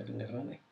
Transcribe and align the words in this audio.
kedengeran 0.00 0.48
nih 0.48 0.62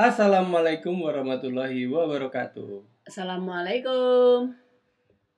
Assalamualaikum 0.00 0.96
warahmatullahi 0.96 1.84
wabarakatuh. 1.84 3.04
Assalamualaikum. 3.04 4.56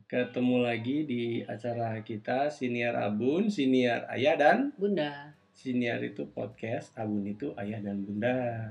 Ketemu 0.07 0.57
lagi 0.63 1.03
di 1.03 1.43
acara 1.43 1.99
kita 2.07 2.47
Siniar 2.47 2.95
Abun, 2.95 3.51
Siniar 3.51 4.07
Ayah 4.07 4.39
dan 4.39 4.71
Bunda. 4.79 5.35
Siniar 5.51 5.99
itu 6.07 6.31
podcast, 6.31 6.95
Abun 6.95 7.27
itu 7.27 7.51
ayah 7.59 7.83
dan 7.83 8.07
bunda. 8.07 8.71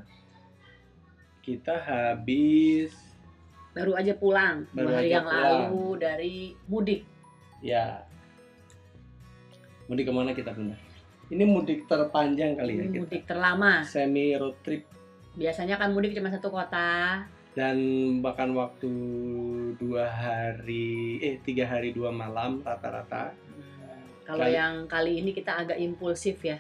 Kita 1.41 1.75
habis 1.75 2.93
Baru 3.71 3.95
aja 3.95 4.13
pulang 4.13 4.67
Baru 4.69 4.87
dua 4.87 4.97
hari 4.97 5.09
yang 5.09 5.23
pulang. 5.23 5.41
lalu 5.67 5.85
dari 5.97 6.35
mudik. 6.65 7.01
ya 7.61 8.01
mudik 9.85 10.07
ke 10.07 10.13
mana 10.13 10.31
kita 10.31 10.49
bunda? 10.51 10.73
Ini 11.27 11.43
mudik 11.43 11.85
terpanjang 11.85 12.55
kali 12.55 12.73
ya 12.73 12.83
kita. 12.85 12.99
mudik 12.99 13.23
terlama. 13.25 13.83
Semi 13.83 14.33
road 14.33 14.55
trip 14.61 14.83
Biasanya 15.31 15.75
kan 15.75 15.91
mudik 15.91 16.11
cuma 16.11 16.27
satu 16.27 16.49
kota. 16.49 17.23
dan 17.51 17.75
bahkan 18.21 18.47
waktu 18.51 18.87
dua 19.75 20.07
hari 20.07 21.19
eh 21.19 21.35
tiga 21.37 21.65
hari 21.65 21.91
dua 21.91 22.07
malam 22.07 22.59
rata-rata. 22.61 23.35
Kalau 24.23 24.47
Kali- 24.47 24.55
yang 24.55 24.87
kali 24.87 25.19
ini 25.19 25.31
kita 25.31 25.57
agak 25.57 25.75
impulsif 25.75 26.39
ya. 26.39 26.55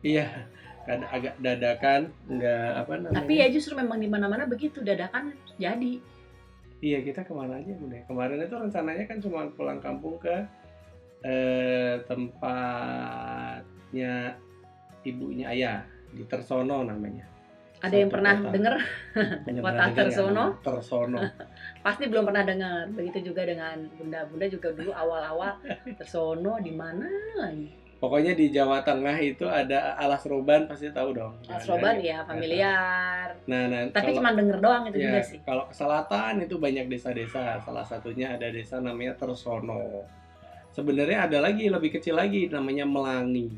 Iya, 0.00 0.46
kad- 0.86 1.10
agak 1.10 1.34
dadakan, 1.42 2.00
nggak 2.30 2.68
apa 2.80 2.92
namanya? 3.02 3.18
Tapi 3.20 3.32
ya 3.42 3.46
justru 3.50 3.74
memang 3.74 3.98
di 3.98 4.06
mana-mana 4.06 4.46
begitu 4.46 4.78
dadakan 4.80 5.34
jadi. 5.58 5.98
Iya 6.78 7.02
kita 7.02 7.24
ke 7.24 7.32
mana 7.34 7.58
aja 7.58 7.72
bunda? 7.74 7.98
Kemarin 8.06 8.38
itu 8.40 8.54
rencananya 8.54 9.04
kan 9.08 9.18
cuma 9.18 9.48
pulang 9.52 9.80
kampung 9.82 10.16
ke 10.22 10.46
eh, 11.26 11.98
tempatnya 12.06 14.14
ibunya 15.02 15.50
ayah 15.50 15.82
di 16.12 16.22
Tersono 16.28 16.84
namanya. 16.86 17.26
Ada 17.76 17.92
yang 17.92 18.08
Satu 18.08 18.16
pernah 18.16 18.34
kota. 18.40 18.52
denger? 18.56 18.74
Kota 19.60 19.84
Tersono? 19.92 20.44
Tersono. 20.64 21.20
Pasti 21.84 22.04
belum 22.08 22.24
pernah 22.24 22.44
dengar. 22.44 22.88
Begitu 22.92 23.32
juga 23.32 23.44
dengan 23.44 23.76
bunda-bunda 24.00 24.46
juga 24.48 24.72
dulu 24.72 24.92
awal-awal 24.96 25.60
tersono 25.96 26.56
di 26.60 26.72
mana 26.72 27.04
lagi? 27.36 27.68
Pokoknya 27.96 28.36
di 28.36 28.52
Jawa 28.52 28.84
Tengah 28.84 29.16
itu 29.24 29.48
ada 29.48 29.96
alas 29.96 30.20
roban 30.28 30.68
pasti 30.68 30.92
tahu 30.92 31.16
dong. 31.16 31.32
Asroban 31.48 31.96
Jangan- 31.96 32.04
ya 32.04 32.18
familiar. 32.28 33.26
Nah, 33.48 33.62
nah 33.72 33.80
Tapi 33.88 34.12
kalau- 34.12 34.20
cuma 34.20 34.30
denger 34.36 34.58
doang 34.60 34.82
itu 34.92 34.96
ya, 35.00 35.04
juga 35.08 35.20
sih. 35.24 35.38
kalau 35.48 35.64
ke 35.64 35.74
selatan 35.74 36.44
itu 36.44 36.60
banyak 36.60 36.92
desa-desa. 36.92 37.56
Salah 37.64 37.86
satunya 37.88 38.36
ada 38.36 38.52
desa 38.52 38.84
namanya 38.84 39.16
Tersono. 39.16 40.04
Sebenarnya 40.76 41.24
ada 41.24 41.40
lagi 41.40 41.72
lebih 41.72 41.96
kecil 41.96 42.20
lagi 42.20 42.52
namanya 42.52 42.84
Melangi. 42.84 43.48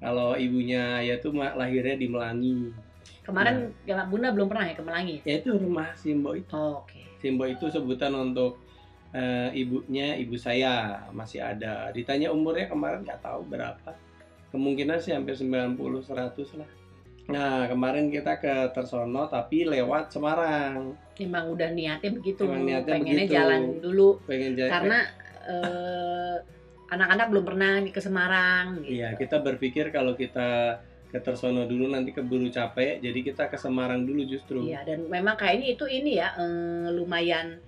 Kalau 0.00 0.32
ibunya 0.32 1.04
ya 1.04 1.20
tuh 1.20 1.36
lahirnya 1.36 2.00
di 2.00 2.08
Melangi. 2.08 2.72
Kemarin 3.22 3.68
ya, 3.84 4.02
Bunda 4.08 4.32
belum 4.32 4.48
pernah 4.48 4.64
ya 4.64 4.74
ke 4.74 4.82
Melangi? 4.82 5.16
Ya 5.28 5.44
itu 5.44 5.52
rumah 5.54 5.92
Simbo 5.92 6.32
itu. 6.32 6.48
Oh, 6.56 6.82
Oke. 6.88 7.04
Simbo 7.20 7.44
itu 7.44 7.68
sebutan 7.68 8.16
untuk 8.16 8.61
eh, 9.12 9.50
ibunya 9.56 10.16
ibu 10.16 10.34
saya 10.40 11.04
masih 11.12 11.44
ada. 11.44 11.92
Ditanya 11.92 12.32
umurnya 12.32 12.68
kemarin 12.68 13.04
nggak 13.04 13.20
tahu 13.20 13.44
berapa. 13.46 13.92
Kemungkinan 14.52 15.00
sih 15.00 15.16
hampir 15.16 15.36
90 15.36 15.76
100 15.76 16.60
lah. 16.60 16.70
Nah, 17.30 17.70
kemarin 17.70 18.10
kita 18.10 18.42
ke 18.42 18.74
Tersono 18.74 19.30
tapi 19.30 19.62
lewat 19.64 20.10
Semarang. 20.10 20.98
Emang 21.16 21.54
udah 21.54 21.70
niatnya 21.70 22.10
begitu, 22.10 22.44
Emang 22.44 22.66
niatnya 22.66 22.98
pengennya 22.98 23.24
begitu. 23.24 23.36
jalan 23.38 23.62
dulu 23.78 24.08
Pengen 24.26 24.52
jalan 24.58 24.72
karena 24.74 24.98
eh, 25.46 26.36
anak-anak 26.90 27.26
belum 27.30 27.44
pernah 27.46 27.72
ke 27.88 28.00
Semarang. 28.02 28.82
Gitu. 28.82 29.00
Iya, 29.00 29.14
kita 29.14 29.38
berpikir 29.40 29.94
kalau 29.94 30.18
kita 30.18 30.82
ke 31.12 31.20
Tersono 31.20 31.68
dulu 31.68 31.92
nanti 31.92 32.10
keburu 32.10 32.48
capek, 32.48 32.98
jadi 33.04 33.18
kita 33.20 33.52
ke 33.52 33.56
Semarang 33.60 34.02
dulu 34.02 34.24
justru. 34.26 34.64
Iya, 34.64 34.82
dan 34.82 35.06
memang 35.06 35.36
kayaknya 35.38 35.78
itu 35.78 35.84
ini 35.86 36.18
ya 36.18 36.34
eh, 36.36 36.88
lumayan 36.90 37.62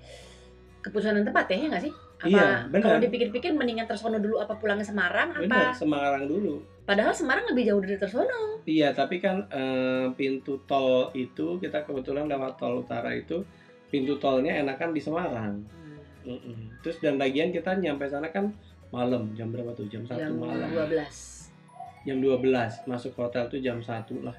keputusan 0.84 1.16
yang 1.16 1.24
tepat 1.24 1.48
ya, 1.48 1.56
ya 1.56 1.66
nggak 1.72 1.84
sih? 1.88 1.92
Apa 2.20 2.28
Iya, 2.28 2.48
benar. 2.68 2.82
kalau 2.84 2.98
dipikir-pikir 3.00 3.50
mendingan 3.56 3.88
Tersono 3.88 4.20
dulu 4.20 4.36
apa 4.38 4.54
pulang 4.60 4.76
ke 4.76 4.84
Semarang 4.84 5.32
Benar, 5.32 5.72
apa? 5.72 5.76
Semarang 5.76 6.24
dulu. 6.28 6.60
Padahal 6.84 7.16
Semarang 7.16 7.48
lebih 7.48 7.72
jauh 7.72 7.80
dari 7.80 7.96
Tersono. 7.96 8.60
Iya, 8.68 8.92
tapi 8.92 9.16
kan 9.18 9.48
eh, 9.48 10.06
pintu 10.12 10.60
tol 10.68 11.08
itu 11.16 11.56
kita 11.56 11.88
kebetulan 11.88 12.28
lewat 12.28 12.60
tol 12.60 12.84
utara 12.84 13.16
itu 13.16 13.40
pintu 13.88 14.20
tolnya 14.20 14.60
enakan 14.60 14.92
di 14.92 15.00
Semarang. 15.00 15.64
Hmm, 15.64 15.98
Mm-mm. 16.28 16.80
Terus 16.84 17.00
dan 17.00 17.16
lagian 17.16 17.48
kita 17.48 17.76
nyampe 17.80 18.04
sana 18.06 18.28
kan 18.28 18.52
malam, 18.92 19.32
jam 19.34 19.48
berapa 19.50 19.72
tuh? 19.72 19.88
Jam 19.88 20.04
satu 20.04 20.20
Jam 20.20 20.36
malam. 20.36 20.68
12. 20.70 22.04
Jam 22.04 22.20
12 22.20 22.84
masuk 22.84 23.12
hotel 23.16 23.48
tuh 23.48 23.60
jam 23.60 23.80
1 23.80 24.20
lah. 24.20 24.36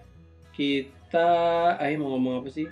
Kita, 0.53 1.27
ayo 1.75 1.95
mau 1.99 2.15
ngomong 2.15 2.39
apa 2.45 2.49
sih? 2.49 2.65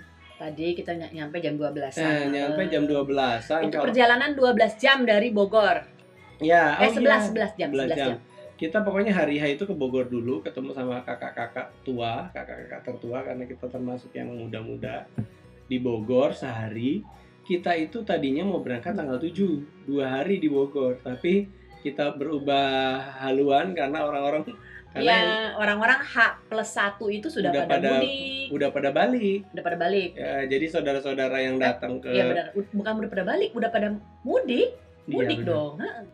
Tadi 0.44 0.76
kita 0.76 0.92
ny- 0.92 1.08
nyampe 1.08 1.40
jam 1.40 1.56
12 1.56 1.96
Eh, 1.96 2.28
nyampe 2.28 2.68
jam 2.68 2.84
12-an. 2.84 3.64
Itu 3.64 3.72
kalau- 3.72 3.88
perjalanan 3.88 4.36
12 4.36 4.76
jam 4.76 5.00
dari 5.08 5.32
Bogor. 5.32 5.80
Ya, 6.36 6.76
Eh 6.76 6.84
oh 6.84 6.92
11 6.92 7.00
iya. 7.00 7.28
11 7.32 7.52
jam, 7.56 7.68
11 7.72 7.88
11 7.88 7.96
jam. 7.96 8.08
jam. 8.12 8.18
Kita 8.54 8.78
pokoknya 8.84 9.12
hari 9.16 9.40
H 9.40 9.48
itu 9.50 9.64
ke 9.64 9.72
Bogor 9.72 10.04
dulu, 10.04 10.44
ketemu 10.44 10.76
sama 10.76 11.00
kakak-kakak 11.00 11.72
tua, 11.80 12.28
kakak-kakak 12.30 12.80
tertua 12.84 13.24
karena 13.24 13.48
kita 13.48 13.64
termasuk 13.66 14.12
yang 14.12 14.28
muda-muda 14.28 15.08
di 15.64 15.80
Bogor 15.80 16.36
sehari. 16.36 17.00
Kita 17.40 17.72
itu 17.72 18.04
tadinya 18.04 18.44
mau 18.44 18.60
berangkat 18.60 18.92
tanggal 18.92 19.16
7, 19.16 19.64
dua 19.82 20.12
hari 20.12 20.36
di 20.38 20.52
Bogor, 20.52 21.00
tapi 21.00 21.48
kita 21.80 22.12
berubah 22.12 23.00
haluan 23.18 23.72
karena 23.72 24.04
orang-orang 24.04 24.44
karena 24.94 25.02
Iya, 25.04 25.16
yang 25.18 25.30
orang-orang 25.56 26.00
H 26.00 26.14
plus 26.46 26.70
1 26.70 27.10
itu 27.10 27.26
sudah, 27.26 27.50
Udah 27.50 27.66
pada, 27.66 27.74
pada- 27.76 27.90
mudik, 27.98 28.46
udah 28.48 28.68
pada 28.70 28.90
balik. 28.90 29.40
udah 29.50 29.62
pada 29.62 29.76
balik. 29.76 30.10
Ya, 30.14 30.34
jadi 30.46 30.66
saudara-saudara 30.70 31.36
yang 31.40 31.56
datang 31.58 31.98
ke 31.98 32.08
Iya 32.08 32.24
benar, 32.24 32.46
bukan 32.70 32.92
udah 32.96 33.10
pada 33.10 33.24
balik, 33.26 33.50
udah 33.52 33.68
pada 33.68 33.88
mudik, 34.22 34.70
Iya, 35.04 35.10
mudik 35.10 35.38
benar. 35.42 35.50
dong. 35.50 35.74
Heeh. 35.78 36.04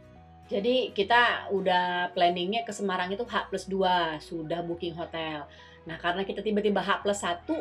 Jadi 0.50 0.76
kita 0.90 1.20
udah 1.50 1.84
planningnya 2.10 2.64
ke 2.64 2.72
Semarang 2.72 3.06
itu 3.08 3.22
H 3.22 3.46
plus 3.46 3.68
2, 3.68 4.18
sudah 4.18 4.60
booking 4.60 4.96
hotel. 4.96 5.44
Nah 5.82 5.96
karena 5.96 6.24
kita 6.24 6.40
tiba-tiba 6.40 6.80
H 6.80 6.98
plus 6.98 7.20
1, 7.20 7.54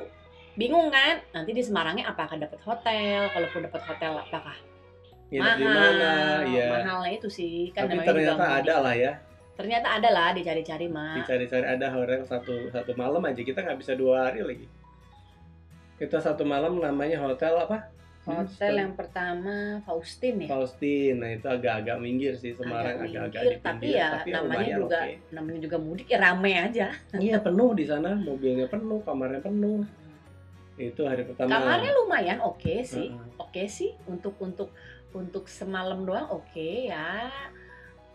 bingung 0.55 0.87
kan? 0.87 1.19
Nanti 1.31 1.51
di 1.51 1.61
Semarangnya 1.61 2.07
apakah 2.07 2.33
dapat 2.35 2.57
hotel? 2.59 3.27
Kalaupun 3.29 3.61
dapat 3.61 3.81
hotel 3.83 4.17
apakah 4.17 4.55
Nginep 5.29 5.37
mahal? 5.37 5.57
di 5.59 5.65
mana? 5.67 6.11
Iya. 6.41 6.67
Mahalnya 6.73 7.11
itu 7.13 7.27
sih 7.29 7.69
kan 7.69 7.85
Tapi 7.85 7.93
namanya 7.93 8.07
juga 8.07 8.09
ternyata 8.09 8.41
mudik. 8.41 8.59
ada 8.59 8.75
lah 8.79 8.95
ya. 8.95 9.13
Ternyata 9.59 9.99
ada 9.99 10.09
lah 10.15 10.31
dicari-cari 10.31 10.87
mah. 10.87 11.19
dicari-cari 11.19 11.67
ada 11.67 11.91
hotel 11.91 12.23
satu 12.23 12.71
satu 12.71 12.95
malam 12.95 13.19
aja 13.27 13.43
kita 13.43 13.59
nggak 13.59 13.79
bisa 13.83 13.91
dua 13.91 14.31
hari 14.31 14.39
lagi 14.39 14.71
kita 15.99 16.15
satu 16.23 16.47
malam 16.47 16.79
namanya 16.79 17.19
hotel 17.19 17.59
apa 17.59 17.91
Hotel 18.23 18.85
yang 18.85 18.93
pertama 18.93 19.79
Faustin 19.83 20.43
ya. 20.43 20.47
Faustin 20.47 21.19
nah 21.19 21.27
itu 21.33 21.43
agak-agak 21.43 21.97
minggir 21.99 22.35
sih 22.39 22.55
Semarang 22.55 23.03
Agak 23.03 23.31
agak-agak 23.35 23.41
minggir, 23.41 23.57
di 23.57 23.63
tapi 23.63 23.85
ya 23.95 24.07
namanya 24.21 24.43
lumayan 24.43 24.77
juga 24.79 24.99
oke. 24.99 25.13
namanya 25.33 25.59
juga 25.59 25.77
mudik 25.81 26.07
ya 26.07 26.19
rame 26.21 26.51
aja. 26.55 26.87
iya 27.19 27.37
penuh 27.41 27.71
di 27.75 27.85
sana 27.89 28.11
mobilnya 28.15 28.67
penuh 28.71 28.99
kamarnya 29.03 29.41
penuh 29.43 29.81
itu 30.79 31.01
hari 31.03 31.27
pertama 31.27 31.51
Kamarnya 31.51 31.91
lumayan 31.99 32.39
oke 32.39 32.75
sih. 32.87 33.11
Heeh. 33.11 33.35
Oke 33.35 33.67
sih 33.67 33.91
untuk 34.07 34.39
untuk 34.39 34.71
untuk 35.11 35.51
semalam 35.51 36.07
doang 36.07 36.31
oke 36.31 36.87
ya. 36.87 37.27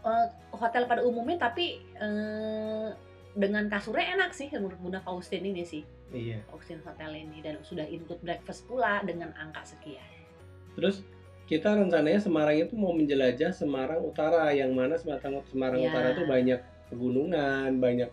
Eh, 0.04 0.28
hotel 0.52 0.84
pada 0.84 1.00
umumnya 1.00 1.48
tapi 1.48 1.80
eh, 1.80 2.88
dengan 3.32 3.64
kasurnya 3.72 4.20
enak 4.20 4.36
sih 4.36 4.52
menurut 4.52 4.76
Bunda 4.76 5.00
Faustin 5.00 5.40
ini 5.40 5.64
sih. 5.64 5.80
iya 6.12 6.44
Faustin 6.52 6.78
Hotel 6.84 7.24
ini 7.24 7.40
dan 7.40 7.56
sudah 7.64 7.88
include 7.88 8.20
breakfast 8.20 8.68
pula 8.68 9.00
dengan 9.00 9.32
angka 9.34 9.64
sekian. 9.64 10.04
terus 10.76 11.00
kita 11.48 11.72
rencananya 11.72 12.20
Semarang 12.20 12.68
itu 12.68 12.76
mau 12.76 12.92
menjelajah 12.92 13.50
Semarang 13.56 14.04
Utara 14.04 14.52
yang 14.52 14.76
mana 14.76 15.00
Semarang 15.00 15.40
Semarang 15.48 15.80
Ya. 15.80 15.88
Utara 15.88 16.12
itu 16.12 16.24
banyak 16.28 16.60
pegunungan 16.92 17.70
banyak 17.80 18.10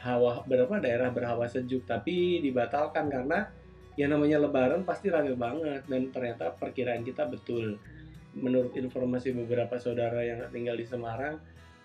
hawa 0.00 0.40
berapa 0.48 0.80
daerah 0.80 1.12
berhawa 1.12 1.44
sejuk 1.44 1.84
tapi 1.84 2.40
dibatalkan 2.40 3.12
karena 3.12 3.52
ya 4.00 4.08
namanya 4.08 4.40
Lebaran 4.40 4.82
pasti 4.88 5.12
rame 5.12 5.36
banget 5.36 5.84
dan 5.84 6.08
ternyata 6.08 6.56
perkiraan 6.56 7.04
kita 7.04 7.28
betul 7.28 7.76
menurut 8.38 8.72
informasi 8.72 9.34
beberapa 9.34 9.76
saudara 9.76 10.22
yang 10.22 10.40
tinggal 10.48 10.74
di 10.74 10.84
Semarang 10.84 11.38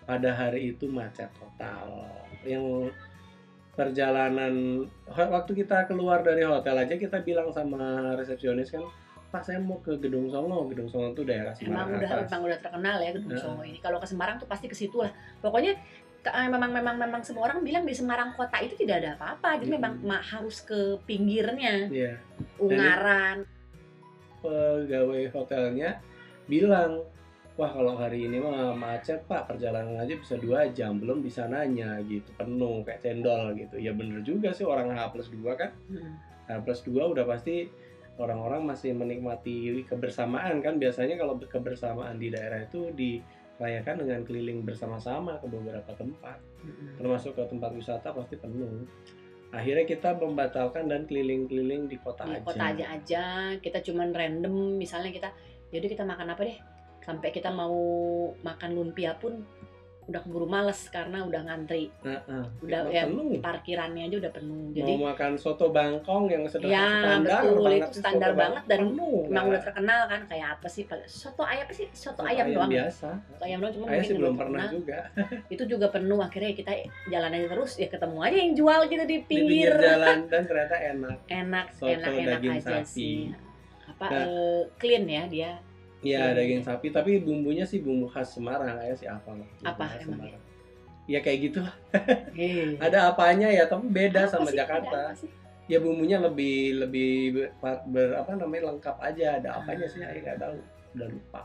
pada 0.04 0.30
hari 0.30 0.72
itu 0.72 0.86
macet 0.86 1.28
total 1.34 2.06
yang 2.44 2.88
perjalanan 3.74 4.86
waktu 5.10 5.52
kita 5.56 5.90
keluar 5.90 6.22
dari 6.22 6.46
hotel 6.46 6.78
aja 6.78 6.94
kita 6.94 7.18
bilang 7.20 7.50
sama 7.50 8.14
resepsionis 8.14 8.70
kan 8.70 8.86
Pak 9.28 9.42
saya 9.42 9.58
mau 9.58 9.82
ke 9.82 9.98
Gedung 9.98 10.30
Songo 10.30 10.70
Gedung 10.70 10.86
Songo 10.86 11.10
itu 11.10 11.26
daerah 11.26 11.50
Emang 11.58 11.90
Semarang 11.90 11.98
udah 11.98 12.10
atas 12.14 12.30
emang 12.30 12.42
udah 12.46 12.58
terkenal 12.62 12.96
ya 13.02 13.10
Gedung. 13.10 13.34
Songo 13.34 13.62
ini. 13.66 13.78
Kalau 13.82 13.98
ke 13.98 14.06
Semarang 14.06 14.38
tuh 14.38 14.46
pasti 14.46 14.70
ke 14.70 14.78
situ 14.78 15.02
lah. 15.02 15.10
Pokoknya 15.42 15.74
eh, 16.22 16.46
memang 16.46 16.70
memang 16.70 16.94
memang 16.94 17.18
semua 17.26 17.50
orang 17.50 17.66
bilang 17.66 17.82
di 17.82 17.90
Semarang 17.90 18.30
kota 18.38 18.62
itu 18.62 18.78
tidak 18.78 19.02
ada 19.02 19.18
apa-apa. 19.18 19.58
Jadi 19.58 19.74
Mm-mm. 19.74 19.82
memang 19.82 19.92
ma- 20.06 20.22
harus 20.22 20.62
ke 20.62 21.02
pinggirnya, 21.02 21.90
Iya. 21.90 22.14
Ungaran. 22.62 23.42
pegawai 24.38 25.32
hotelnya 25.32 25.98
bilang 26.46 27.02
wah 27.54 27.70
kalau 27.70 27.94
hari 27.94 28.26
ini 28.26 28.42
mah 28.42 28.74
macet 28.74 29.22
pak 29.30 29.46
perjalanan 29.46 29.94
aja 30.02 30.18
bisa 30.18 30.34
dua 30.34 30.66
jam 30.74 30.98
belum 30.98 31.22
bisa 31.22 31.46
nanya 31.46 32.02
gitu. 32.06 32.26
Penuh 32.34 32.82
kayak 32.82 33.00
cendol 33.02 33.54
gitu. 33.54 33.78
Ya 33.78 33.94
bener 33.94 34.20
juga 34.26 34.50
sih 34.50 34.66
orang 34.66 34.90
H 34.90 35.14
plus 35.14 35.30
2 35.30 35.42
kan. 35.54 35.70
Hmm. 35.86 36.18
H 36.50 36.50
plus 36.66 36.82
2 36.82 37.14
udah 37.14 37.24
pasti 37.24 37.70
orang-orang 38.18 38.66
masih 38.66 38.94
menikmati 38.94 39.86
kebersamaan 39.86 40.58
kan. 40.58 40.82
Biasanya 40.82 41.14
kalau 41.14 41.38
kebersamaan 41.38 42.18
di 42.18 42.34
daerah 42.34 42.66
itu 42.66 42.90
dirayakan 42.90 44.02
dengan 44.02 44.20
keliling 44.26 44.66
bersama-sama 44.66 45.38
ke 45.38 45.46
beberapa 45.46 45.94
tempat. 45.94 46.42
Mm-mm. 46.64 46.96
termasuk 46.96 47.36
ke 47.36 47.44
tempat 47.44 47.70
wisata 47.76 48.08
pasti 48.16 48.40
penuh. 48.40 48.88
Akhirnya 49.54 49.86
kita 49.86 50.18
membatalkan 50.18 50.90
dan 50.90 51.06
keliling-keliling 51.06 51.86
di 51.86 52.00
kota 52.02 52.26
di 52.26 52.40
aja. 52.40 52.42
kota 52.42 52.64
aja 52.74 52.84
aja 52.90 53.24
kita 53.62 53.78
cuman 53.86 54.10
random 54.10 54.80
misalnya 54.80 55.14
kita 55.14 55.30
jadi 55.74 55.86
kita 55.90 56.06
makan 56.06 56.30
apa 56.30 56.42
deh? 56.46 56.58
Sampai 57.02 57.34
kita 57.34 57.50
mau 57.50 57.74
makan 58.40 58.70
lumpia 58.72 59.18
pun 59.18 59.42
udah 60.04 60.20
keburu 60.20 60.44
males 60.44 60.76
karena 60.92 61.24
udah 61.24 61.40
ngantri. 61.48 61.88
Nah, 62.04 62.20
ah, 62.28 62.44
udah 62.60 62.92
ya 62.92 63.08
penuh. 63.08 63.40
parkirannya 63.40 64.04
aja 64.12 64.16
udah 64.20 64.32
penuh. 64.36 64.62
Mau 64.68 64.76
jadi 64.76 64.92
makan 65.00 65.32
soto 65.40 65.72
bangkong 65.72 66.28
yang 66.28 66.44
sederhana 66.44 66.76
Ya, 66.76 66.88
standar 67.00 67.40
betul, 67.40 67.64
itu 67.72 67.90
standar 67.96 68.32
banget 68.36 68.62
dan 68.68 68.80
penuh, 68.84 69.18
emang 69.32 69.44
udah 69.48 69.62
terkenal 69.64 70.00
kan 70.04 70.20
kayak 70.28 70.48
apa 70.60 70.66
sih 70.68 70.84
soto 71.08 71.42
ayam 71.48 71.68
sih? 71.72 71.88
Soto, 71.96 72.20
soto 72.20 72.28
ayam, 72.28 72.52
doang 72.52 72.68
ya? 72.68 72.84
biasa. 72.84 73.08
Soto 73.16 73.42
ayam 73.48 73.58
doang 73.64 73.72
cuma 73.72 73.84
mungkin 73.88 74.04
sih 74.04 74.16
belum 74.20 74.34
pernah 74.36 74.64
juga. 74.68 74.98
Itu 75.54 75.64
juga 75.64 75.86
penuh 75.88 76.20
akhirnya 76.20 76.52
kita 76.52 76.72
jalan 77.08 77.30
aja 77.32 77.46
terus 77.48 77.72
ya 77.80 77.88
ketemu 77.88 78.18
aja 78.20 78.36
yang 78.36 78.52
jual 78.52 78.80
gitu 78.92 79.04
di 79.08 79.16
di 79.16 79.16
pinggir, 79.24 79.72
pinggir. 79.72 79.88
jalan 79.88 80.18
dan 80.28 80.42
ternyata 80.44 80.76
enak. 80.76 81.16
Enak 81.32 81.66
Soto 81.72 81.88
enak 81.88 82.12
enak 82.12 82.28
daging 82.44 82.52
aja 82.60 82.76
sapi. 82.84 82.84
sih 82.84 83.16
apa 83.86 84.04
Nah. 84.06 84.24
eh, 84.24 84.62
clean 84.76 85.04
ya 85.04 85.24
dia? 85.26 85.52
Ya 86.00 86.20
Iya. 86.22 86.36
daging 86.36 86.62
sapi. 86.62 86.88
Tapi 86.88 87.16
bumbunya 87.18 87.64
sih 87.64 87.80
bumbu 87.80 88.04
khas 88.06 88.32
Semarang 88.32 88.76
ayah 88.76 88.92
sih 88.92 89.06
apa 89.06 89.30
Bumbu 89.30 89.44
Apa 89.62 89.84
khas 89.86 90.04
emangnya? 90.04 90.36
Semarang. 90.36 90.42
ya 91.04 91.18
kayak 91.20 91.38
gitu. 91.42 91.60
Lah 92.78 92.80
ada 92.80 92.98
apanya 93.08 93.48
ya? 93.48 93.64
Tapi 93.64 93.86
beda 93.86 94.24
Apa 94.24 94.32
sama 94.34 94.48
sih? 94.48 94.56
Jakarta. 94.56 95.12
Ya 95.64 95.80
bumbunya 95.80 96.16
lebih 96.18 96.76
lebih 96.78 97.12
ber, 97.56 97.80
ber- 97.86 98.16
apa 98.16 98.30
namanya 98.34 98.68
lengkap 98.70 98.96
aja. 98.98 99.36
Ada 99.38 99.48
apanya 99.58 99.86
sih? 99.86 100.00
Ayah 100.00 100.20
nggak 100.22 100.38
tahu. 100.38 100.56
Udah 100.94 101.08
lupa. 101.08 101.40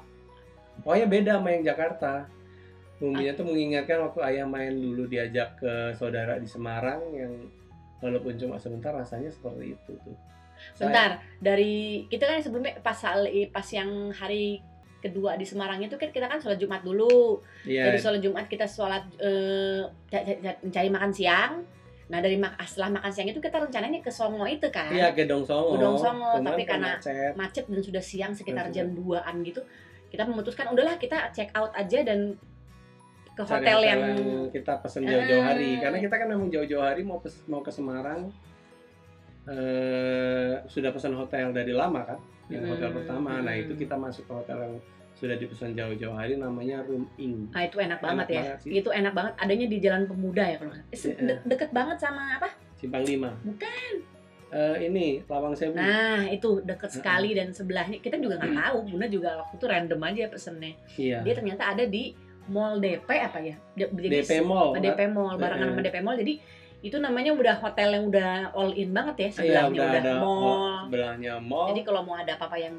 Pokoknya 0.79 1.07
beda 1.07 1.31
sama 1.35 1.49
yang 1.49 1.63
Jakarta. 1.65 2.13
Bumbunya 2.97 3.31
tuh 3.31 3.47
mengingatkan 3.47 3.99
waktu 4.01 4.19
ayah 4.25 4.43
main 4.43 4.75
dulu 4.75 5.07
diajak 5.07 5.55
ke 5.55 5.71
saudara 5.93 6.35
di 6.35 6.43
Semarang 6.45 6.99
yang 7.13 7.31
walaupun 7.99 8.35
cuma 8.35 8.55
sebentar 8.55 8.91
rasanya 8.91 9.27
seperti 9.27 9.71
itu 9.71 9.91
tuh. 9.97 10.15
Saya- 10.15 10.38
Bentar, 10.77 11.09
dari 11.37 11.75
kita 12.05 12.25
kan 12.25 12.39
sebelumnya 12.39 12.73
pas 12.79 12.97
pas 13.49 13.67
yang 13.69 13.89
hari 14.09 14.59
kedua 14.99 15.33
di 15.33 15.43
Semarang 15.43 15.79
itu 15.79 15.95
kan 15.95 16.07
kita 16.07 16.25
kan 16.25 16.37
sholat 16.37 16.55
Jumat 16.55 16.81
dulu. 16.81 17.39
Iya, 17.63 17.87
Dari 17.87 17.97
sholat 17.97 18.19
Jumat 18.19 18.45
kita 18.45 18.65
sholat 18.65 19.07
eh, 19.15 19.81
ca- 20.05 20.25
ca- 20.25 20.59
mencari 20.61 20.89
makan 20.89 21.11
siang. 21.11 21.53
Nah 22.09 22.19
dari 22.19 22.35
mak 22.35 22.57
setelah 22.61 22.89
makan 22.95 23.07
siang 23.07 23.27
itu 23.27 23.37
kita 23.37 23.59
rencananya 23.59 23.99
ke 23.99 24.09
Songo 24.09 24.43
itu 24.43 24.67
kan. 24.67 24.89
iya 24.89 25.09
Gedong 25.09 25.41
Songo. 25.41 25.77
Gedong 25.77 25.95
Songo, 25.95 26.29
Cuman 26.35 26.51
tapi 26.51 26.63
karena 26.63 26.91
macet. 26.95 27.31
macet 27.33 27.65
dan 27.65 27.79
sudah 27.79 28.01
siang 28.01 28.31
sekitar 28.31 28.67
jam 28.69 28.91
2-an 28.91 29.35
gitu. 29.41 29.61
Kita 30.07 30.25
memutuskan 30.25 30.67
udahlah 30.67 30.97
kita 30.97 31.29
check 31.29 31.53
out 31.53 31.69
aja 31.71 32.01
dan 32.01 32.33
ke 33.29 33.41
Cari 33.41 33.61
hotel, 33.63 33.79
yang, 33.85 34.01
kita 34.51 34.73
pesen 34.79 35.05
jauh-jauh 35.05 35.39
hari 35.39 35.69
Eh. 35.69 35.79
karena 35.79 35.97
kita 35.97 36.15
kan 36.17 36.27
memang 36.27 36.49
jauh-jauh 36.49 36.83
hari 36.83 37.01
mau 37.01 37.21
pes- 37.21 37.45
mau 37.45 37.61
ke 37.61 37.69
Semarang 37.69 38.27
eh 39.45 40.53
sudah 40.65 40.89
pesan 40.89 41.13
hotel 41.13 41.49
dari 41.49 41.71
lama 41.71 42.03
kan 42.03 42.19
yang 42.47 42.65
hotel 42.65 42.89
Hmm, 42.89 42.97
pertama 42.97 43.39
nah 43.39 43.51
hmm. 43.51 43.63
itu 43.63 43.73
kita 43.77 43.95
masuk 43.95 44.23
ke 44.23 44.33
hotel 44.33 44.57
yang 44.59 44.75
sudah 45.13 45.35
dipesan 45.35 45.71
jauh-jauh 45.73 46.13
hari 46.13 46.35
namanya 46.35 46.79
Room 46.81 47.03
Ing 47.15 47.51
Ah 47.51 47.63
itu 47.63 47.75
enak 47.77 47.99
banget 47.99 48.27
ya. 48.29 48.41
banget 48.41 48.57
sih. 48.63 48.71
Itu 48.73 48.87
enak 48.89 49.11
banget. 49.11 49.33
Adanya 49.35 49.67
di 49.67 49.77
Jalan 49.77 50.03
Pemuda 50.05 50.43
ya 50.45 50.55
kalau 50.55 50.71
nggak 50.71 50.79
salah. 50.79 50.95
Eh, 50.95 50.99
Iya. 51.11 51.27
de- 51.27 51.43
deket 51.45 51.69
banget 51.69 51.97
sama 51.99 52.23
apa? 52.33 52.47
Simpang 52.73 53.03
5 53.03 53.27
Bukan. 53.43 53.93
Eh, 54.49 54.77
ini 54.81 55.05
Lawang 55.27 55.53
Sewu 55.53 55.75
Nah 55.75 56.23
itu 56.25 56.63
deket 56.63 56.87
Heeh. 56.87 56.97
sekali 56.97 57.29
dan 57.33 57.51
sebelahnya 57.51 57.99
kita 57.99 58.15
juga 58.15 58.39
nggak 58.39 58.55
tahu. 58.55 58.77
Bunda 58.87 59.07
juga 59.07 59.29
waktu 59.37 59.53
itu 59.55 59.65
random 59.67 59.99
aja 60.01 60.23
pesennya. 60.25 60.71
iya 60.95 61.19
Dia 61.19 61.33
ternyata 61.35 61.63
ada 61.67 61.83
di 61.83 62.15
Mall 62.47 62.79
DP 62.79 63.09
apa 63.11 63.37
ya? 63.39 63.59
Jadi 63.75 64.07
DP 64.09 64.31
Mall? 64.41 64.71
DP 64.73 64.99
Mall 65.05 65.35
barengan 65.35 65.69
sama 65.69 65.81
DP 65.83 65.97
Mall. 65.99 66.15
Jadi 66.15 66.33
itu 66.79 66.95
namanya 66.95 67.31
udah 67.31 67.55
hotel 67.57 67.89
yang 67.91 68.05
udah 68.07 68.31
all 68.53 68.71
in 68.71 68.89
banget 68.89 69.15
ya 69.15 69.23
Iya, 69.23 69.33
sebelahnya 69.33 69.69
udah, 69.69 69.89
ada 69.93 70.13
mall. 70.17 70.75
sebelahnya 70.85 71.33
mall. 71.37 71.67
Jadi 71.69 71.81
kalau 71.83 72.01
mau 72.01 72.15
ada 72.15 72.31
apa-apa 72.33 72.57
yang 72.57 72.75